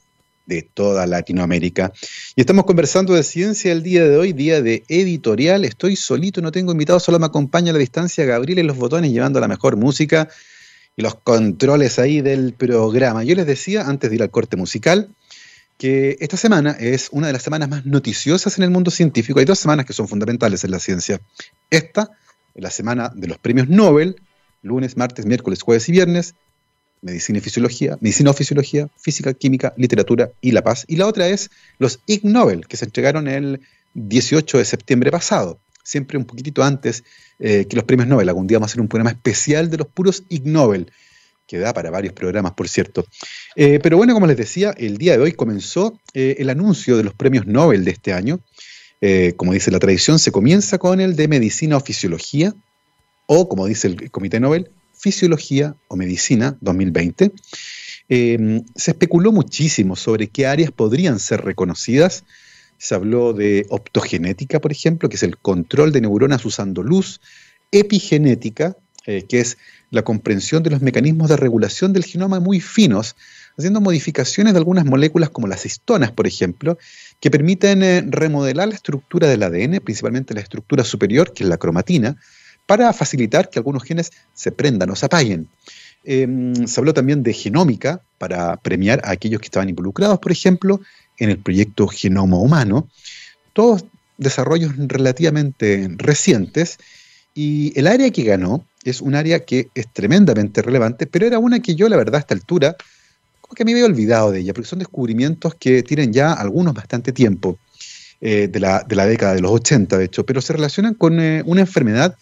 [0.48, 1.92] de toda Latinoamérica.
[2.34, 5.64] Y estamos conversando de ciencia el día de hoy, día de editorial.
[5.66, 9.12] Estoy solito, no tengo invitados, solo me acompaña a la distancia Gabriel en los botones
[9.12, 10.28] llevando la mejor música
[10.96, 13.22] y los controles ahí del programa.
[13.24, 15.10] Yo les decía antes de ir al corte musical
[15.76, 19.38] que esta semana es una de las semanas más noticiosas en el mundo científico.
[19.38, 21.20] Hay dos semanas que son fundamentales en la ciencia.
[21.70, 22.10] Esta
[22.54, 24.16] es la semana de los premios Nobel,
[24.62, 26.34] lunes, martes, miércoles, jueves y viernes,
[27.02, 30.84] medicina y fisiología, medicina o fisiología, física, química, literatura y la paz.
[30.88, 33.60] Y la otra es los Ig Nobel, que se entregaron el
[33.94, 37.04] 18 de septiembre pasado, siempre un poquitito antes
[37.38, 38.28] eh, que los premios Nobel.
[38.28, 40.90] Algún día vamos a hacer un programa especial de los puros Ig Nobel,
[41.46, 43.06] que da para varios programas, por cierto.
[43.56, 47.04] Eh, pero bueno, como les decía, el día de hoy comenzó eh, el anuncio de
[47.04, 48.40] los premios Nobel de este año.
[49.36, 52.52] como dice la tradición, se comienza con el de medicina o fisiología,
[53.26, 57.32] o como dice el Comité Nobel, Fisiología o Medicina 2020,
[58.08, 62.24] em, se especuló muchísimo sobre qué áreas podrían ser reconocidas.
[62.78, 67.20] Se habló de optogenética, por ejemplo, que es el control de neuronas usando luz,
[67.70, 69.56] epigenética, eh, que es
[69.90, 73.16] la comprensión de los mecanismos de regulación del genoma muy finos,
[73.56, 76.78] haciendo modificaciones de algunas moléculas como las histonas, por ejemplo,
[77.20, 81.56] que permiten eh, remodelar la estructura del ADN, principalmente la estructura superior, que es la
[81.56, 82.16] cromatina,
[82.68, 85.48] para facilitar que algunos genes se prendan o se apaguen.
[86.04, 90.78] Em, se habló también de genómica para premiar a aquellos que estaban involucrados, por ejemplo,
[91.16, 92.86] en el proyecto Genoma Humano.
[93.54, 93.86] Todos
[94.18, 96.76] desarrollos relativamente recientes
[97.34, 101.60] y el área que ganó es un área que es tremendamente relevante, pero era una
[101.60, 102.76] que yo, la verdad, a esta altura,
[103.40, 107.12] como que me había olvidado de ella, porque son descubrimientos que tienen ya algunos bastante
[107.12, 107.58] tiempo,
[108.20, 111.62] eh, de, la, década de los 80, de hecho, pero se relacionan con eh, una
[111.62, 112.14] enfermedad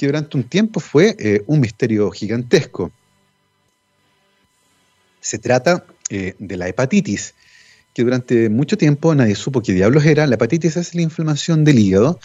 [0.00, 2.90] que durante un tiempo fue eh, un misterio gigantesco.
[5.20, 7.34] Se trata eh, de la hepatitis,
[7.92, 10.26] que durante mucho tiempo nadie supo qué diablos era.
[10.26, 12.18] La hepatitis es la inflamación del hígado,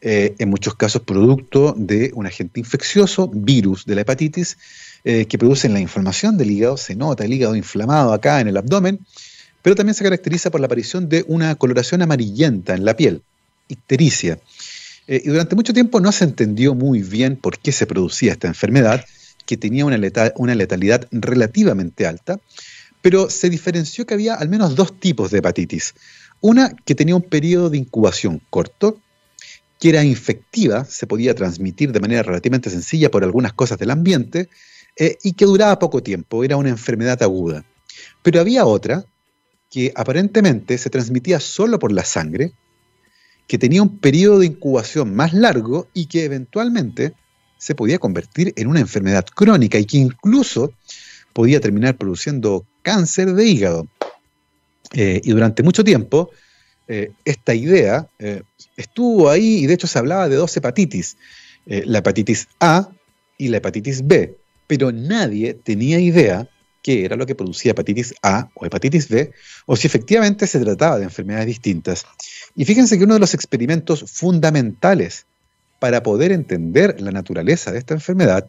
[0.00, 4.56] eh, en muchos casos producto de un agente infeccioso, virus de la hepatitis,
[5.04, 6.78] que producen la inflamación del hígado.
[6.78, 9.00] Se nota el hígado inflamado acá en el abdomen,
[9.60, 13.20] pero también se caracteriza por la aparición de una coloración amarillenta en la piel,
[13.68, 14.38] ictericia.
[15.06, 19.04] Y durante mucho tiempo no se entendió muy bien por qué se producía esta enfermedad,
[19.46, 19.98] que tenía una,
[20.36, 22.40] una letalidad relativamente alta,
[23.00, 25.94] pero se diferenció que había al menos dos tipos de hepatitis.
[26.40, 29.00] Una que tenía un periodo de incubación corto,
[29.80, 34.48] que era infectiva, se podía transmitir de manera relativamente sencilla por algunas cosas del ambiente,
[34.96, 37.64] eh, y que duraba poco tiempo, era una enfermedad aguda.
[38.22, 39.04] Pero había otra
[39.70, 42.52] que aparentemente se transmitía solo por la sangre,
[43.52, 47.12] que tenía un periodo de incubación más largo y que eventualmente
[47.58, 50.72] se podía convertir en una enfermedad crónica y que incluso
[51.34, 53.88] podía terminar produciendo cáncer de hígado.
[54.94, 56.30] Eh, y durante mucho tiempo,
[56.88, 58.42] eh, esta idea eh,
[58.78, 61.18] estuvo ahí y de hecho se hablaba de dos hepatitis,
[61.66, 62.88] la hepatitis A
[63.36, 64.34] y la hepatitis B,
[64.66, 66.48] pero nadie tenía idea
[66.82, 69.32] qué era lo que producía hepatitis A o hepatitis B,
[69.66, 72.04] o si efectivamente se trataba de enfermedades distintas.
[72.54, 75.26] Y fíjense que uno de los experimentos fundamentales
[75.78, 78.48] para poder entender la naturaleza de esta enfermedad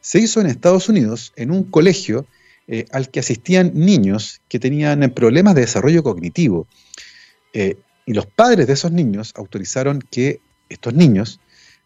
[0.00, 2.26] se hizo en Estados Unidos en un colegio
[2.68, 6.66] eh, al que asistían niños que tenían problemas de desarrollo cognitivo.
[7.52, 11.40] Eh, y los padres de esos niños autorizaron que estos niños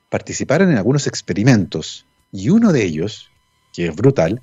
[0.09, 2.07] participaran en algunos experimentos.
[2.33, 3.31] Y uno de ellos,
[3.73, 4.43] que es brutal,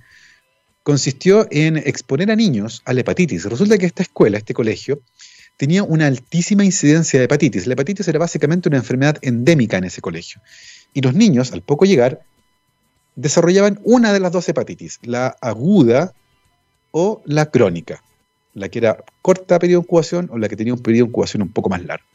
[0.88, 3.44] consistió en exponer a niños a la hepatitis.
[3.44, 5.02] Resulta que esta escuela, este colegio,
[5.58, 7.68] tenía una altísima incidencia de hepatitis.
[7.68, 10.40] La hepatitis era básicamente una enfermedad endémica en ese colegio.
[10.94, 12.22] Y los niños, al poco llegar,
[13.18, 16.14] desarrollaban una de las dos hepatitis, la aguda
[16.92, 18.02] o la crónica,
[18.54, 21.42] la que era corta periodo de incubación o la que tenía un periodo de incubación
[21.42, 22.06] un poco más largo.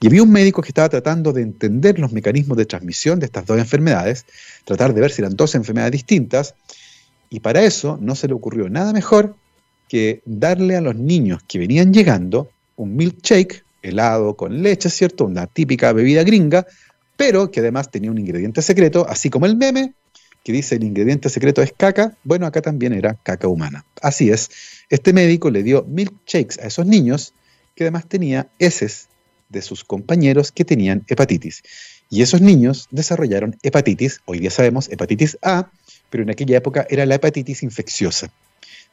[0.00, 3.46] Y había un médico que estaba tratando de entender los mecanismos de transmisión de estas
[3.46, 4.26] dos enfermedades,
[4.64, 6.56] tratar de ver si eran dos enfermedades distintas,
[7.30, 9.34] y para eso no se le ocurrió nada mejor
[9.88, 15.24] que darle a los niños que venían llegando un milkshake, helado con leche, ¿cierto?
[15.24, 16.66] Una típica bebida gringa,
[17.16, 19.94] pero que además tenía un ingrediente secreto, así como el meme,
[20.44, 23.84] que dice el ingrediente secreto es caca, bueno, acá también era caca humana.
[24.02, 24.50] Así es,
[24.90, 27.32] este médico le dio milkshakes a esos niños
[27.74, 29.08] que además tenía heces
[29.48, 31.62] de sus compañeros que tenían hepatitis.
[32.10, 35.70] Y esos niños desarrollaron hepatitis, hoy día sabemos hepatitis A,
[36.10, 38.30] pero en aquella época era la hepatitis infecciosa.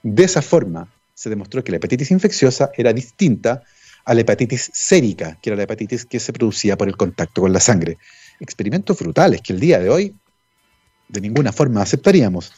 [0.01, 3.63] De esa forma se demostró que la hepatitis infecciosa era distinta
[4.05, 7.53] a la hepatitis sérica, que era la hepatitis que se producía por el contacto con
[7.53, 7.97] la sangre.
[8.39, 10.15] Experimentos brutales que el día de hoy
[11.07, 12.51] de ninguna forma aceptaríamos.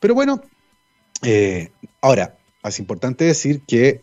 [0.00, 0.42] Pero bueno,
[1.22, 4.02] eh, ahora, es importante decir que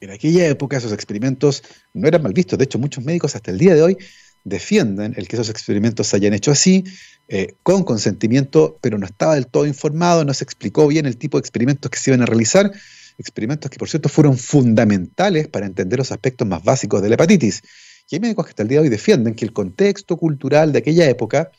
[0.00, 1.62] en aquella época esos experimentos
[1.92, 2.58] no eran mal vistos.
[2.58, 3.98] De hecho, muchos médicos hasta el día de hoy
[4.44, 6.84] defienden el que esos experimentos se hayan hecho así,
[7.28, 11.36] eh, con consentimiento, pero no estaba del todo informado, no se explicó bien el tipo
[11.36, 12.70] de experimentos que se iban a realizar,
[13.18, 17.62] experimentos que por cierto fueron fundamentales para entender los aspectos más básicos de la hepatitis.
[18.10, 20.78] Y hay médicos que hasta el día de hoy defienden que el contexto cultural de
[20.78, 21.50] aquella época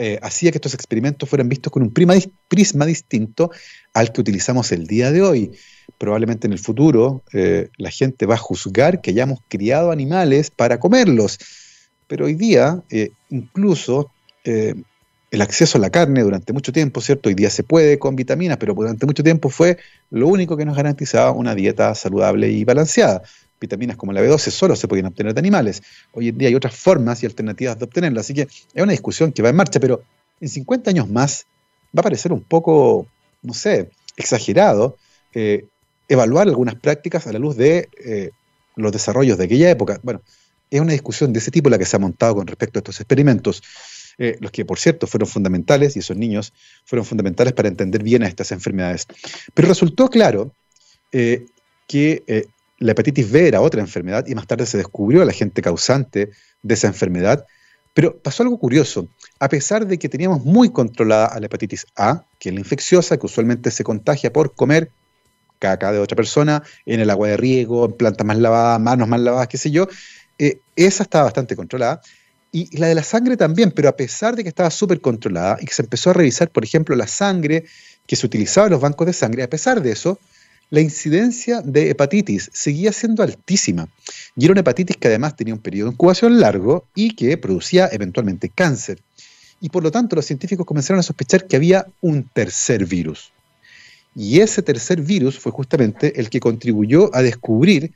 [0.00, 3.50] eh, hacía que estos experimentos fueran vistos con un prisma distinto
[3.92, 5.50] al que utilizamos el día de hoy.
[5.98, 10.78] Probablemente en el futuro eh, la gente va a juzgar que hayamos criado animales para
[10.78, 11.38] comerlos,
[12.08, 14.10] pero hoy día eh, incluso
[15.30, 17.28] el acceso a la carne durante mucho tiempo, ¿cierto?
[17.28, 19.76] Hoy día se puede con vitaminas, pero durante mucho tiempo fue
[20.10, 23.22] lo único que nos garantizaba una dieta saludable y balanceada
[23.60, 25.82] vitaminas como la B12 solo se podían obtener de animales.
[26.12, 29.32] Hoy en día hay otras formas y alternativas de obtenerlas, así que es una discusión
[29.32, 30.02] que va en marcha, pero
[30.40, 31.46] en 50 años más
[31.96, 33.06] va a parecer un poco,
[33.42, 34.96] no sé, exagerado
[35.34, 35.64] eh,
[36.08, 38.30] evaluar algunas prácticas a la luz de eh,
[38.76, 39.98] los desarrollos de aquella época.
[40.02, 40.22] Bueno,
[40.70, 43.00] es una discusión de ese tipo la que se ha montado con respecto a estos
[43.00, 43.62] experimentos,
[44.18, 46.52] eh, los que por cierto fueron fundamentales, y esos niños
[46.84, 49.06] fueron fundamentales para entender bien a estas enfermedades.
[49.54, 50.52] Pero resultó claro
[51.10, 52.46] que
[52.78, 56.30] la hepatitis B era otra enfermedad y más tarde se descubrió la agente causante
[56.62, 57.46] de esa enfermedad.
[57.94, 59.08] Pero pasó algo curioso.
[59.40, 63.16] A pesar de que teníamos muy controlada a la hepatitis A, que es la infecciosa,
[63.16, 64.90] que usualmente se contagia por comer
[65.58, 69.20] caca de otra persona, en el agua de riego, en plantas más lavadas, manos más
[69.20, 69.88] lavadas, qué sé yo,
[70.38, 72.00] eh, esa estaba bastante controlada.
[72.50, 75.66] Y la de la sangre también, pero a pesar de que estaba súper controlada y
[75.66, 77.64] que se empezó a revisar, por ejemplo, la sangre
[78.06, 80.18] que se utilizaba en los bancos de sangre, a pesar de eso,
[80.70, 83.88] la incidencia de hepatitis seguía siendo altísima.
[84.36, 87.88] Y era una hepatitis que además tenía un periodo de incubación largo y que producía
[87.92, 88.98] eventualmente cáncer.
[89.60, 93.30] Y por lo tanto los científicos comenzaron a sospechar que había un tercer virus.
[94.14, 97.92] Y ese tercer virus fue justamente el que contribuyó a descubrir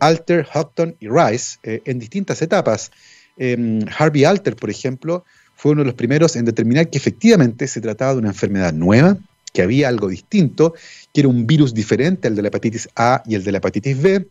[0.00, 2.90] Alter, Houghton y Rice eh, en distintas etapas.
[3.36, 7.80] Em, Harvey Alter, por ejemplo, fue uno de los primeros en determinar que efectivamente se
[7.80, 9.16] trataba de una enfermedad nueva,
[9.52, 10.74] que había algo distinto,
[11.12, 14.02] que era un virus diferente al de la hepatitis A y el de la hepatitis
[14.02, 14.26] B.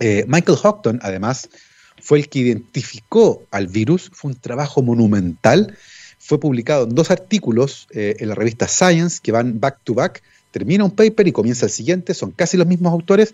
[0.00, 1.48] Eh, Michael Houghton, además,
[2.00, 5.76] fue el que identificó al virus, fue un trabajo monumental,
[6.18, 10.84] fue publicado en dos artículos en la revista Science que van back to back, termina
[10.84, 13.32] un paper y comienza el siguiente, son casi los mismos autores,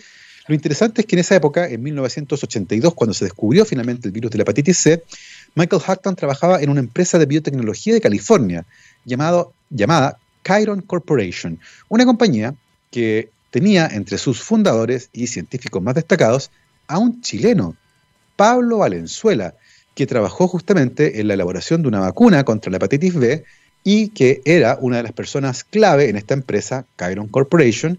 [0.48, 4.30] lo interesante es que en esa época, en 1982, cuando se descubrió finalmente el virus
[4.30, 5.04] de la hepatitis C,
[5.54, 8.64] Michael Hackton trabajaba en una empresa de biotecnología de California
[9.04, 12.54] llamada Chiron Corporation, una compañía
[12.90, 16.50] que tenía entre sus fundadores y científicos más destacados
[16.88, 17.76] a un chileno,
[18.36, 19.54] Pablo Valenzuela,
[19.94, 23.44] que trabajó justamente en la elaboración de una vacuna contra la hepatitis B
[23.84, 27.98] y que era una de las personas clave en esta empresa, Chiron Corporation,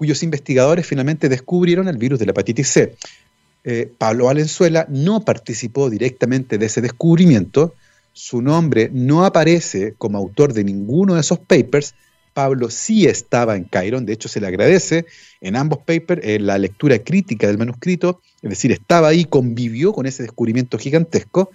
[0.00, 2.94] cuyos investigadores finalmente descubrieron el virus de la hepatitis C.
[3.64, 7.74] Eh, Pablo Valenzuela no participó directamente de ese descubrimiento,
[8.14, 11.94] su nombre no aparece como autor de ninguno de esos papers,
[12.32, 15.04] Pablo sí estaba en Chiron, de hecho se le agradece
[15.42, 20.06] en ambos papers en la lectura crítica del manuscrito, es decir, estaba ahí, convivió con
[20.06, 21.50] ese descubrimiento gigantesco.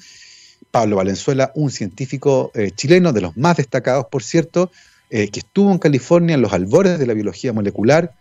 [0.70, 4.70] Pablo Valenzuela, un científico eh, chileno, de los más destacados, por cierto,
[5.10, 8.14] eh, que estuvo en California en los albores de la biología molecular,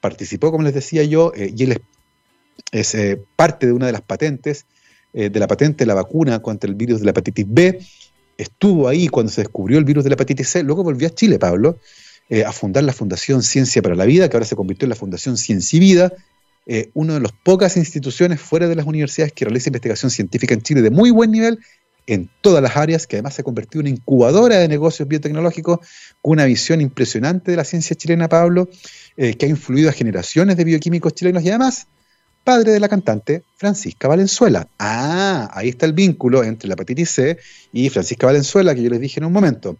[0.00, 1.82] participó, como les decía yo, eh, y él
[2.72, 4.66] es, eh, parte de una de las patentes,
[5.12, 7.80] eh, de la patente de la vacuna contra el virus de la hepatitis B.
[8.36, 10.62] Estuvo ahí cuando se descubrió el virus de la hepatitis C.
[10.62, 11.78] Luego volvió a Chile, Pablo,
[12.46, 15.38] a fundar la Fundación Ciencia para la Vida, que ahora se convirtió en la Fundación
[15.38, 16.12] Ciencia y Vida,
[16.92, 20.82] una de las pocas instituciones fuera de las universidades que realiza investigación científica en Chile
[20.82, 21.58] de muy buen nivel
[22.08, 25.80] en todas las áreas, que además se ha convertido en una incubadora de negocios biotecnológicos
[26.22, 28.70] con una visión impresionante de la ciencia chilena, Pablo,
[29.18, 31.86] eh, que ha influido a generaciones de bioquímicos chilenos y además
[32.44, 34.66] padre de la cantante Francisca Valenzuela.
[34.78, 37.38] Ah, ahí está el vínculo entre la hepatitis C
[37.74, 39.76] y Francisca Valenzuela, que yo les dije en un momento.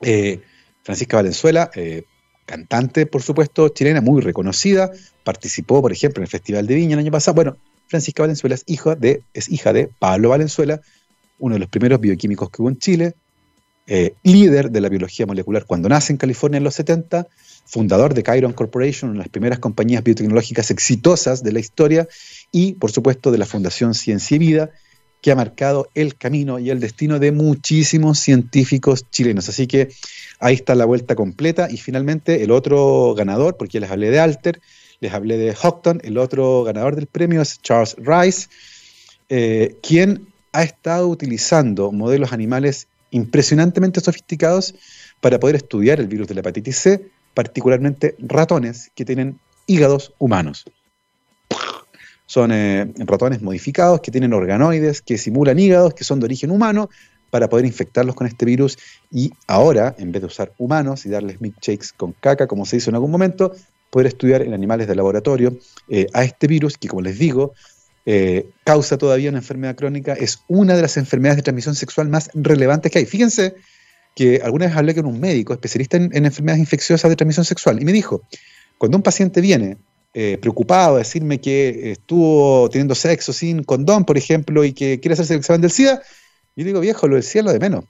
[0.00, 0.40] Eh,
[0.84, 2.04] Francisca Valenzuela, eh,
[2.46, 4.90] cantante, por supuesto, chilena, muy reconocida,
[5.22, 7.34] participó, por ejemplo, en el Festival de Viña el año pasado.
[7.34, 10.80] Bueno, Francisca Valenzuela es hija de, es hija de Pablo Valenzuela,
[11.38, 13.14] uno de los primeros bioquímicos que hubo en Chile,
[14.22, 17.28] líder de la biología molecular cuando nace en California en los 70,
[17.66, 22.08] fundador de Chiron Corporation, una de las primeras compañías biotecnológicas exitosas de la historia,
[22.50, 24.70] y por supuesto de la Fundación Ciencia y Vida,
[25.20, 29.48] que ha marcado el camino y el destino de muchísimos científicos chilenos.
[29.48, 29.88] Así que
[30.38, 31.68] ahí está la vuelta completa.
[31.70, 34.60] Y finalmente el otro ganador, porque les hablé de Alter,
[35.00, 38.48] les hablé de Houghton, el otro ganador del premio es Charles Rice,
[39.28, 44.74] eh, quien ha estado utilizando modelos animales impresionantemente sofisticados
[45.20, 50.64] para poder estudiar el virus de la hepatitis C particularmente ratones que tienen hígados humanos.
[52.24, 56.88] Son eh, ratones modificados que tienen organoides, que simulan hígados, que son de origen humano,
[57.30, 58.78] para poder infectarlos con este virus
[59.10, 62.88] y ahora, en vez de usar humanos y darles milkshakes con caca, como se hizo
[62.88, 63.52] en algún momento,
[63.90, 65.58] poder estudiar en animales de laboratorio
[65.90, 67.52] eh, a este virus que, como les digo,
[68.08, 72.30] eh, causa todavía una enfermedad crónica, es una de las enfermedades de transmisión sexual más
[72.34, 73.06] relevantes que hay.
[73.06, 73.54] Fíjense
[74.14, 77.84] que alguna vez hablé con un médico especialista en, enfermedades infecciosas de transmisión sexual y
[77.84, 78.22] me dijo,
[78.78, 79.76] cuando un paciente viene
[80.14, 85.14] eh, preocupado a decirme que estuvo teniendo sexo sin condón, por ejemplo, y que quiere
[85.14, 86.00] hacerse el examen del SIDA,
[86.54, 87.84] yo digo, viejo, lo del SIDA lo de menos.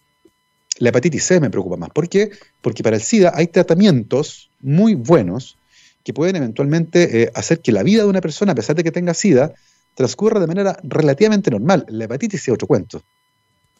[0.78, 1.90] La hepatitis C me preocupa más.
[1.90, 2.30] ¿Por qué?
[2.62, 5.58] Porque para el SIDA hay tratamientos muy buenos
[6.02, 8.92] que pueden eventualmente eh, hacer que la vida de una persona, a pesar de que
[8.92, 9.54] tenga SIDA,
[9.96, 11.84] transcurra de manera relativamente normal.
[11.88, 13.02] La hepatitis C es otro cuento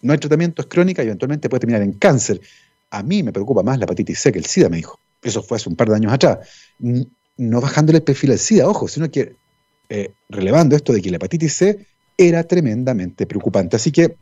[0.03, 2.41] no hay tratamiento, es crónica y eventualmente puede terminar en cáncer.
[2.91, 4.99] A mí me preocupa más la hepatitis C que el SIDA, me dijo.
[5.23, 6.39] Eso fue hace un par de años atrás.
[6.79, 9.35] No bajándole el perfil al SIDA, ojo, sino que
[9.89, 13.77] eh, relevando esto de que la hepatitis C era tremendamente preocupante.
[13.77, 14.17] Así que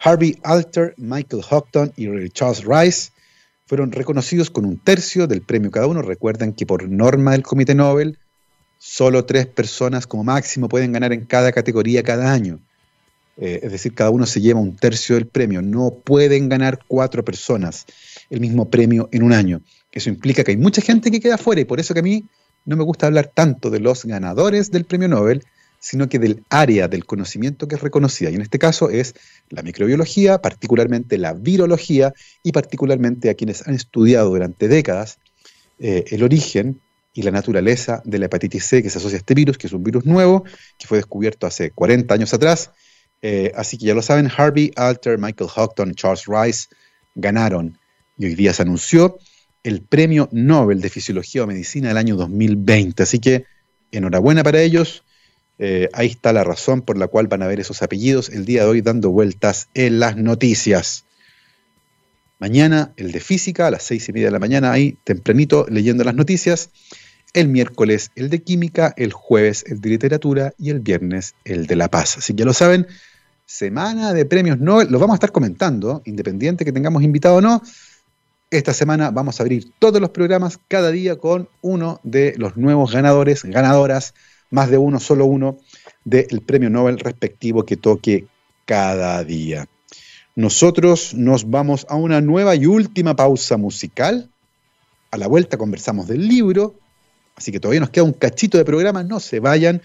[0.00, 3.10] Harvey Alter, Michael Houghton y Charles Rice
[3.66, 6.02] fueron reconocidos con un tercio del premio cada uno.
[6.02, 8.18] Recuerden que por norma del Comité Nobel,
[8.86, 12.60] solo tres personas como máximo pueden ganar en cada categoría cada año.
[13.38, 15.62] Eh, es decir, cada uno se lleva un tercio del premio.
[15.62, 17.86] No pueden ganar cuatro personas
[18.28, 19.62] el mismo premio en un año.
[19.90, 22.24] Eso implica que hay mucha gente que queda fuera y por eso que a mí
[22.66, 25.44] no me gusta hablar tanto de los ganadores del premio Nobel,
[25.80, 28.30] sino que del área del conocimiento que es reconocida.
[28.30, 29.14] Y en este caso es
[29.48, 32.12] la microbiología, particularmente la virología
[32.42, 35.18] y particularmente a quienes han estudiado durante décadas
[35.78, 36.80] eh, el origen
[37.14, 39.72] y la naturaleza de la hepatitis C que se asocia a este virus, que es
[39.72, 40.44] un virus nuevo,
[40.76, 42.70] que fue descubierto hace 40 años atrás
[43.26, 46.68] eh, así que ya lo saben, Harvey Alter, Michael Houghton Charles Rice
[47.14, 47.78] ganaron.
[48.18, 49.18] Y hoy día se anunció
[49.62, 53.02] el Premio Nobel de Fisiología o Medicina del año 2020.
[53.02, 53.46] Así que
[53.92, 55.04] enhorabuena para ellos.
[55.58, 58.64] Eh, ahí está la razón por la cual van a ver esos apellidos el día
[58.64, 61.06] de hoy dando vueltas en las noticias.
[62.38, 66.04] Mañana el de física a las seis y media de la mañana, ahí tempranito leyendo
[66.04, 66.68] las noticias.
[67.34, 71.74] El miércoles el de química, el jueves el de literatura y el viernes el de
[71.74, 72.18] la paz.
[72.18, 72.86] Así que lo saben,
[73.44, 77.60] semana de premios Nobel, los vamos a estar comentando, independiente que tengamos invitado o no.
[78.50, 82.92] Esta semana vamos a abrir todos los programas cada día con uno de los nuevos
[82.92, 84.14] ganadores, ganadoras,
[84.50, 85.58] más de uno, solo uno,
[86.04, 88.28] del premio Nobel respectivo que toque
[88.64, 89.66] cada día.
[90.36, 94.30] Nosotros nos vamos a una nueva y última pausa musical.
[95.10, 96.76] A la vuelta conversamos del libro,
[97.36, 99.82] así que todavía nos queda un cachito de programa, no se vayan.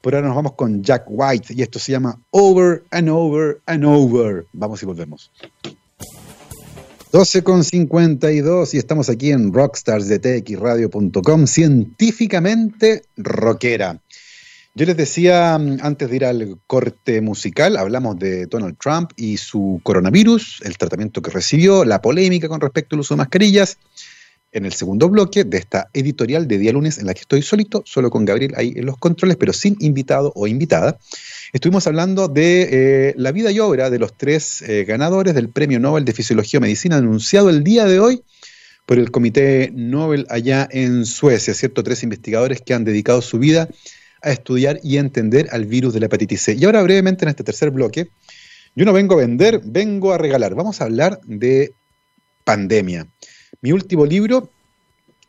[0.00, 3.84] Por ahora nos vamos con Jack White y esto se llama Over and Over and
[3.84, 4.46] Over.
[4.52, 5.30] Vamos y volvemos.
[7.12, 14.00] 12 con 52 y estamos aquí en Rockstars de txradio.com, científicamente rockera.
[14.76, 19.36] Yo les decía mm, antes de ir al corte musical, hablamos de Donald Trump y
[19.38, 23.76] su coronavirus, el tratamiento que recibió, la polémica con respecto al uso de mascarillas.
[24.52, 27.84] En el segundo bloque de esta editorial de día lunes en la que estoy solito,
[27.86, 30.98] solo con Gabriel ahí en los controles, pero sin invitado o invitada,
[31.52, 35.78] estuvimos hablando de eh, la vida y obra de los tres eh, ganadores del Premio
[35.78, 38.24] Nobel de Fisiología o Medicina anunciado el día de hoy
[38.86, 41.84] por el Comité Nobel allá en Suecia, ¿cierto?
[41.84, 43.68] Tres investigadores que han dedicado su vida
[44.20, 46.56] a estudiar y entender al virus de la hepatitis C.
[46.58, 48.08] Y ahora brevemente en este tercer bloque,
[48.74, 50.56] yo no vengo a vender, vengo a regalar.
[50.56, 51.72] Vamos a hablar de
[52.42, 53.06] pandemia.
[53.62, 54.50] Mi último libro,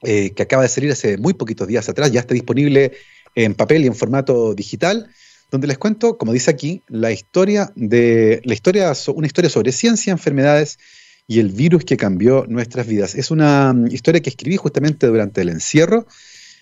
[0.04, 2.94] eh, que acaba de salir hace muy poquitos días atrás, ya está disponible
[3.36, 5.10] en papel y en formato digital,
[5.52, 10.12] donde les cuento, como dice aquí, la historia de la historia, una historia sobre ciencia,
[10.12, 10.80] enfermedades
[11.28, 13.16] y el virus que cambió nuestras vidas.
[13.16, 16.08] Es una mm, historia que escribí justamente durante el encierro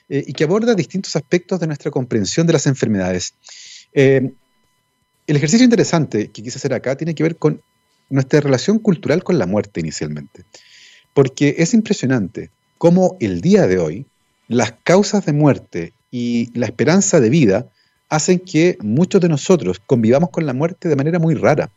[0.09, 3.33] eh, y que aborda distintos aspectos de nuestra comprensión de las enfermedades.
[3.93, 4.31] Eh,
[5.27, 7.61] el ejercicio interesante que quise hacer acá tiene que ver con
[8.09, 10.43] nuestra relación cultural con la muerte inicialmente,
[11.19, 14.05] porque es impresionante cómo el día de hoy
[14.47, 17.65] las causas de muerte y la esperanza de vida
[18.07, 21.71] hacen que muchos de nosotros convivamos con la muerte de manera muy rara.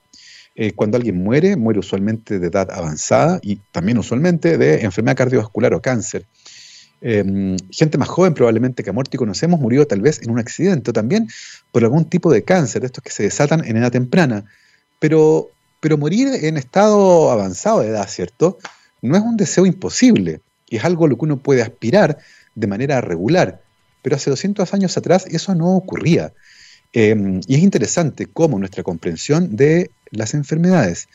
[0.54, 5.74] Eh, cuando alguien muere, muere usualmente de edad avanzada y también usualmente de enfermedad cardiovascular
[5.74, 6.24] o cáncer.
[7.00, 10.38] Em, gente más joven probablemente que ha muerto y conocemos murió tal vez en un
[10.38, 11.26] accidente o también
[11.72, 14.44] por algún tipo de cáncer, de estos que se desatan en edad temprana.
[15.00, 18.60] Pero, pero morir en estado avanzado de edad, ¿cierto?
[19.02, 20.40] No es un deseo imposible
[20.76, 22.18] es algo a lo que uno puede aspirar
[22.54, 23.62] de manera regular.
[24.02, 26.32] Pero hace 200 años atrás eso no ocurría.
[26.92, 31.08] Em, y es interesante cómo nuestra comprensión de las enfermedades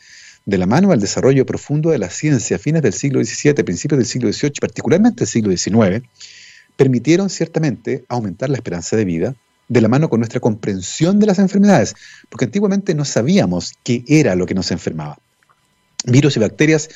[0.46, 3.98] de la mano al desarrollo profundo de la ciencia a fines del siglo XVII, principios
[3.98, 6.06] del siglo XVIII, particularmente del siglo XIX,
[6.76, 9.34] permitieron ciertamente aumentar la esperanza de vida
[9.68, 11.94] de la mano con nuestra comprensión de las enfermedades,
[12.30, 15.18] porque antiguamente no sabíamos qué era lo que nos enfermaba.
[16.06, 16.88] Virus y bacterias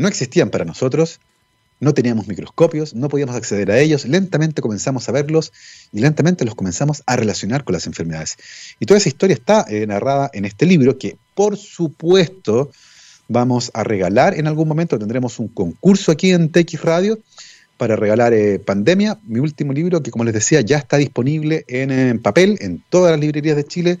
[0.00, 1.20] no existían para nosotros,
[1.78, 5.52] no teníamos microscopios, no podíamos acceder a ellos, lentamente comenzamos a verlos
[5.92, 8.36] y lentamente los comenzamos a relacionar con las enfermedades.
[8.80, 12.70] Y toda esa historia está eh, narrada en este libro que, por supuesto,
[13.28, 17.18] vamos a regalar en algún momento, tendremos un concurso aquí en TX Radio
[17.76, 22.18] para regalar eh, Pandemia, mi último libro que como les decía ya está disponible en,
[22.18, 23.98] papel en todas las librerías de Chile.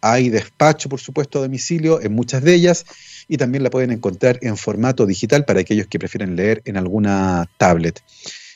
[0.00, 2.84] Hay despacho, por supuesto, a domicilio en muchas de ellas
[3.28, 7.48] y también la pueden encontrar en formato digital para aquellos que prefieren leer en alguna
[7.58, 8.02] tablet.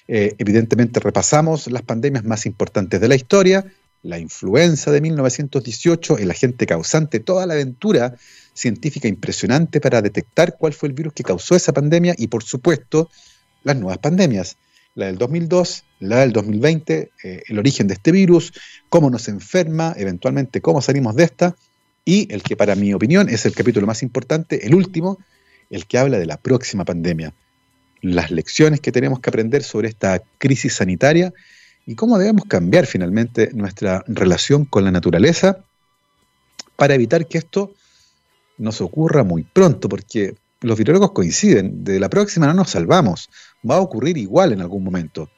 [0.08, 3.64] Eh, evidentemente repasamos las pandemias más importantes de la historia,
[4.02, 8.16] la influenza de 1918, el agente causante, toda la aventura
[8.54, 13.10] científica impresionante para detectar cuál fue el virus que causó esa pandemia y, por supuesto,
[13.62, 14.56] las nuevas pandemias.
[14.94, 18.52] La del 2002, la del 2020, eh, el origen de este virus,
[18.88, 21.56] cómo nos enferma, eventualmente cómo salimos de esta,
[22.11, 25.18] y el que para mi opinión es el capítulo más importante, el último,
[25.70, 27.32] el que habla de la próxima pandemia,
[28.02, 31.32] las lecciones que tenemos que aprender sobre esta crisis sanitaria
[31.86, 35.58] y cómo debemos cambiar finalmente nuestra relación con la naturaleza
[36.74, 37.74] para evitar que esto
[38.58, 43.30] nos ocurra muy pronto, porque los virólogos coinciden, de la próxima no nos salvamos,
[43.68, 45.30] va a ocurrir igual en algún momento,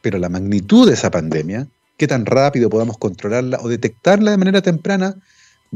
[0.00, 1.66] pero la magnitud de esa pandemia,
[1.96, 5.16] qué tan rápido podamos controlarla o detectarla de manera temprana,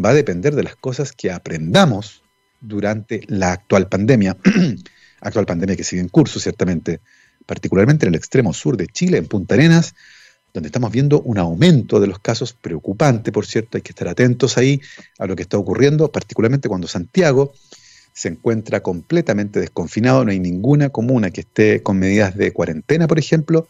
[0.02, 2.22] va a depender de las cosas que aprendamos
[2.60, 4.36] durante la actual pandemia,
[5.20, 7.00] actual pandemia que sigue en curso ciertamente,
[7.46, 9.94] particularmente en el extremo sur de Chile, en Punta Arenas,
[10.52, 14.56] donde estamos viendo un aumento de los casos preocupante, por cierto, hay que estar atentos
[14.56, 14.80] ahí
[15.18, 17.52] a lo que está ocurriendo, particularmente cuando Santiago
[18.14, 23.18] se encuentra completamente desconfinado, no hay ninguna comuna que esté con medidas de cuarentena, por
[23.18, 23.68] ejemplo,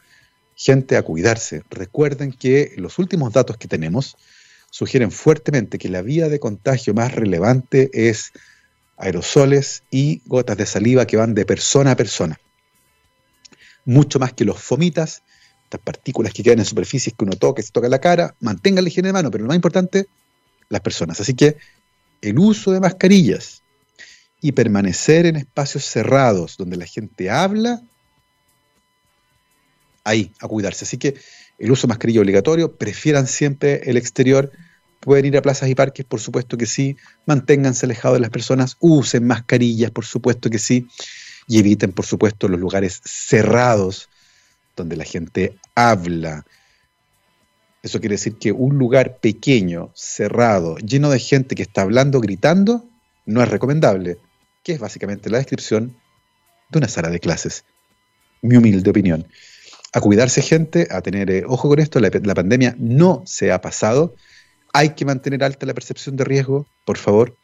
[0.55, 1.65] gente a cuidarse.
[1.69, 4.17] Recuerden que los últimos datos que tenemos
[4.71, 8.33] sugieren fuertemente que la vía de contagio más relevante es
[8.97, 12.39] aerosoles y gotas de saliva que van de persona a persona.
[13.85, 15.23] Mucho más que los fomitas,
[15.65, 18.91] estas partículas que quedan en superficies que uno toca, se toca la cara, mantengan la
[18.91, 20.07] higiene de mano, pero lo más importante,
[20.69, 21.21] las personas.
[21.21, 21.57] Así que
[22.21, 23.63] el uso de mascarillas
[24.41, 27.83] y permanecer en espacios cerrados donde la gente habla,
[30.05, 30.85] ahí, a cuidarse.
[30.85, 31.17] Así que
[31.59, 34.53] el uso de mascarilla obligatorio, prefieran siempre el exterior,
[35.01, 36.97] pueden ir a plazas y parques, por supuesto que sí,
[37.27, 40.89] manténganse alejados de las personas, usen mascarillas, por supuesto que sí,
[41.49, 44.09] y eviten, por supuesto, los lugares cerrados
[44.75, 46.45] donde la gente habla.
[47.83, 52.85] Eso quiere decir que un lugar pequeño, cerrado, lleno de gente que está hablando, gritando,
[53.25, 54.19] no es recomendable,
[54.63, 55.97] que es básicamente la descripción
[56.71, 57.65] de una sala de clases.
[58.43, 59.27] Mi humilde opinión
[59.97, 64.15] a cuidarse gente, a tener eh, ojo con esto, la, pandemia no se ha pasado,
[64.75, 67.35] hay que mantener alta la percepción de riesgo, por favor.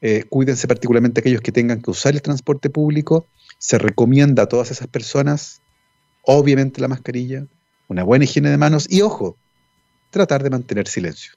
[0.00, 3.26] Eh, cuídense particularmente aquellos que tengan que usar el transporte público.
[3.58, 5.60] Se recomienda a todas esas personas,
[6.22, 7.46] obviamente la mascarilla,
[7.88, 9.36] una buena higiene de manos y, ojo,
[10.10, 11.32] tratar de mantener silencio.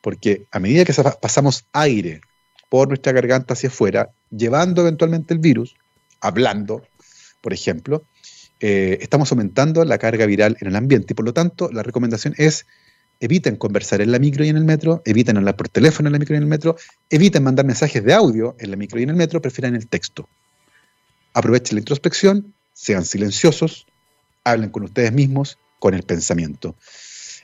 [0.00, 2.22] Porque a medida que pasamos aire
[2.70, 5.76] por nuestra garganta hacia afuera, llevando eventualmente el virus,
[6.22, 6.86] hablando,
[7.42, 8.02] por ejemplo,
[8.60, 12.34] eh, estamos aumentando la carga viral en el ambiente y por lo tanto la recomendación
[12.38, 12.66] es
[13.20, 16.18] eviten conversar en la micro y en el metro, eviten hablar por teléfono en la
[16.18, 16.76] micro y en el metro,
[17.10, 20.28] eviten mandar mensajes de audio en la micro y en el metro, prefieran el texto.
[21.34, 23.86] Aprovechen la introspección, sean silenciosos,
[24.44, 26.76] hablen con ustedes mismos, con el pensamiento.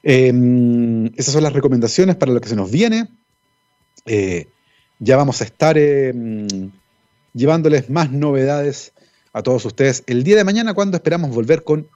[0.03, 3.09] Em, esas son las recomendaciones para lo que se nos viene.
[4.07, 4.49] Eh,
[4.99, 6.71] ya vamos a estar em,
[7.33, 8.93] llevándoles más novedades
[9.35, 11.87] a todos ustedes el día de mañana cuando esperamos volver con,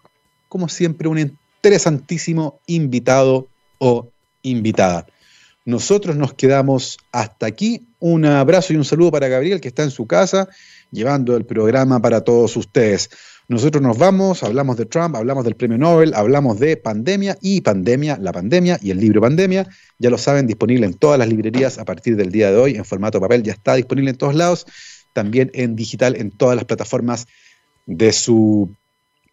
[0.49, 4.11] como siempre, un interesantísimo invitado o
[4.43, 5.07] invitada.
[5.65, 7.87] Nosotros nos quedamos hasta aquí.
[8.01, 10.49] Un abrazo y un saludo para Gabriel que está en su casa
[10.91, 13.11] llevando el programa para todos ustedes.
[13.49, 18.19] Nosotros nos vamos, hablamos de Trump, hablamos del premio Nobel, hablamos de pandemia y pandemia,
[18.21, 19.67] la pandemia y el libro Pandemia.
[19.99, 22.85] Ya lo saben, disponible en todas las librerías a partir del día de hoy en
[22.85, 24.67] formato papel, ya está disponible en todos lados
[25.19, 27.27] también en digital en todas las plataformas
[27.87, 28.71] de su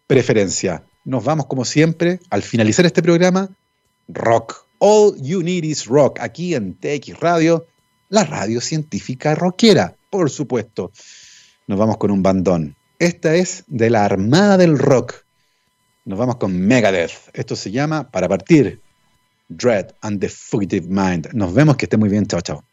[0.08, 0.82] preferencia.
[1.04, 3.50] Nos vamos como siempre, al finalizar este programa,
[4.08, 4.66] rock.
[4.78, 7.68] All You Need Is Rock, aquí en TX Radio,
[8.08, 10.90] la radio científica rockera, por supuesto.
[11.68, 12.74] Nos vamos con un bandón.
[12.98, 15.24] Esta es de la Armada del Rock.
[16.04, 17.12] Nos vamos con Megadeth.
[17.32, 18.80] Esto se llama, para partir,
[19.48, 21.28] Dread and the Fugitive Mind.
[21.32, 22.26] Nos vemos, que esté muy bien.
[22.26, 22.65] Chao, chao.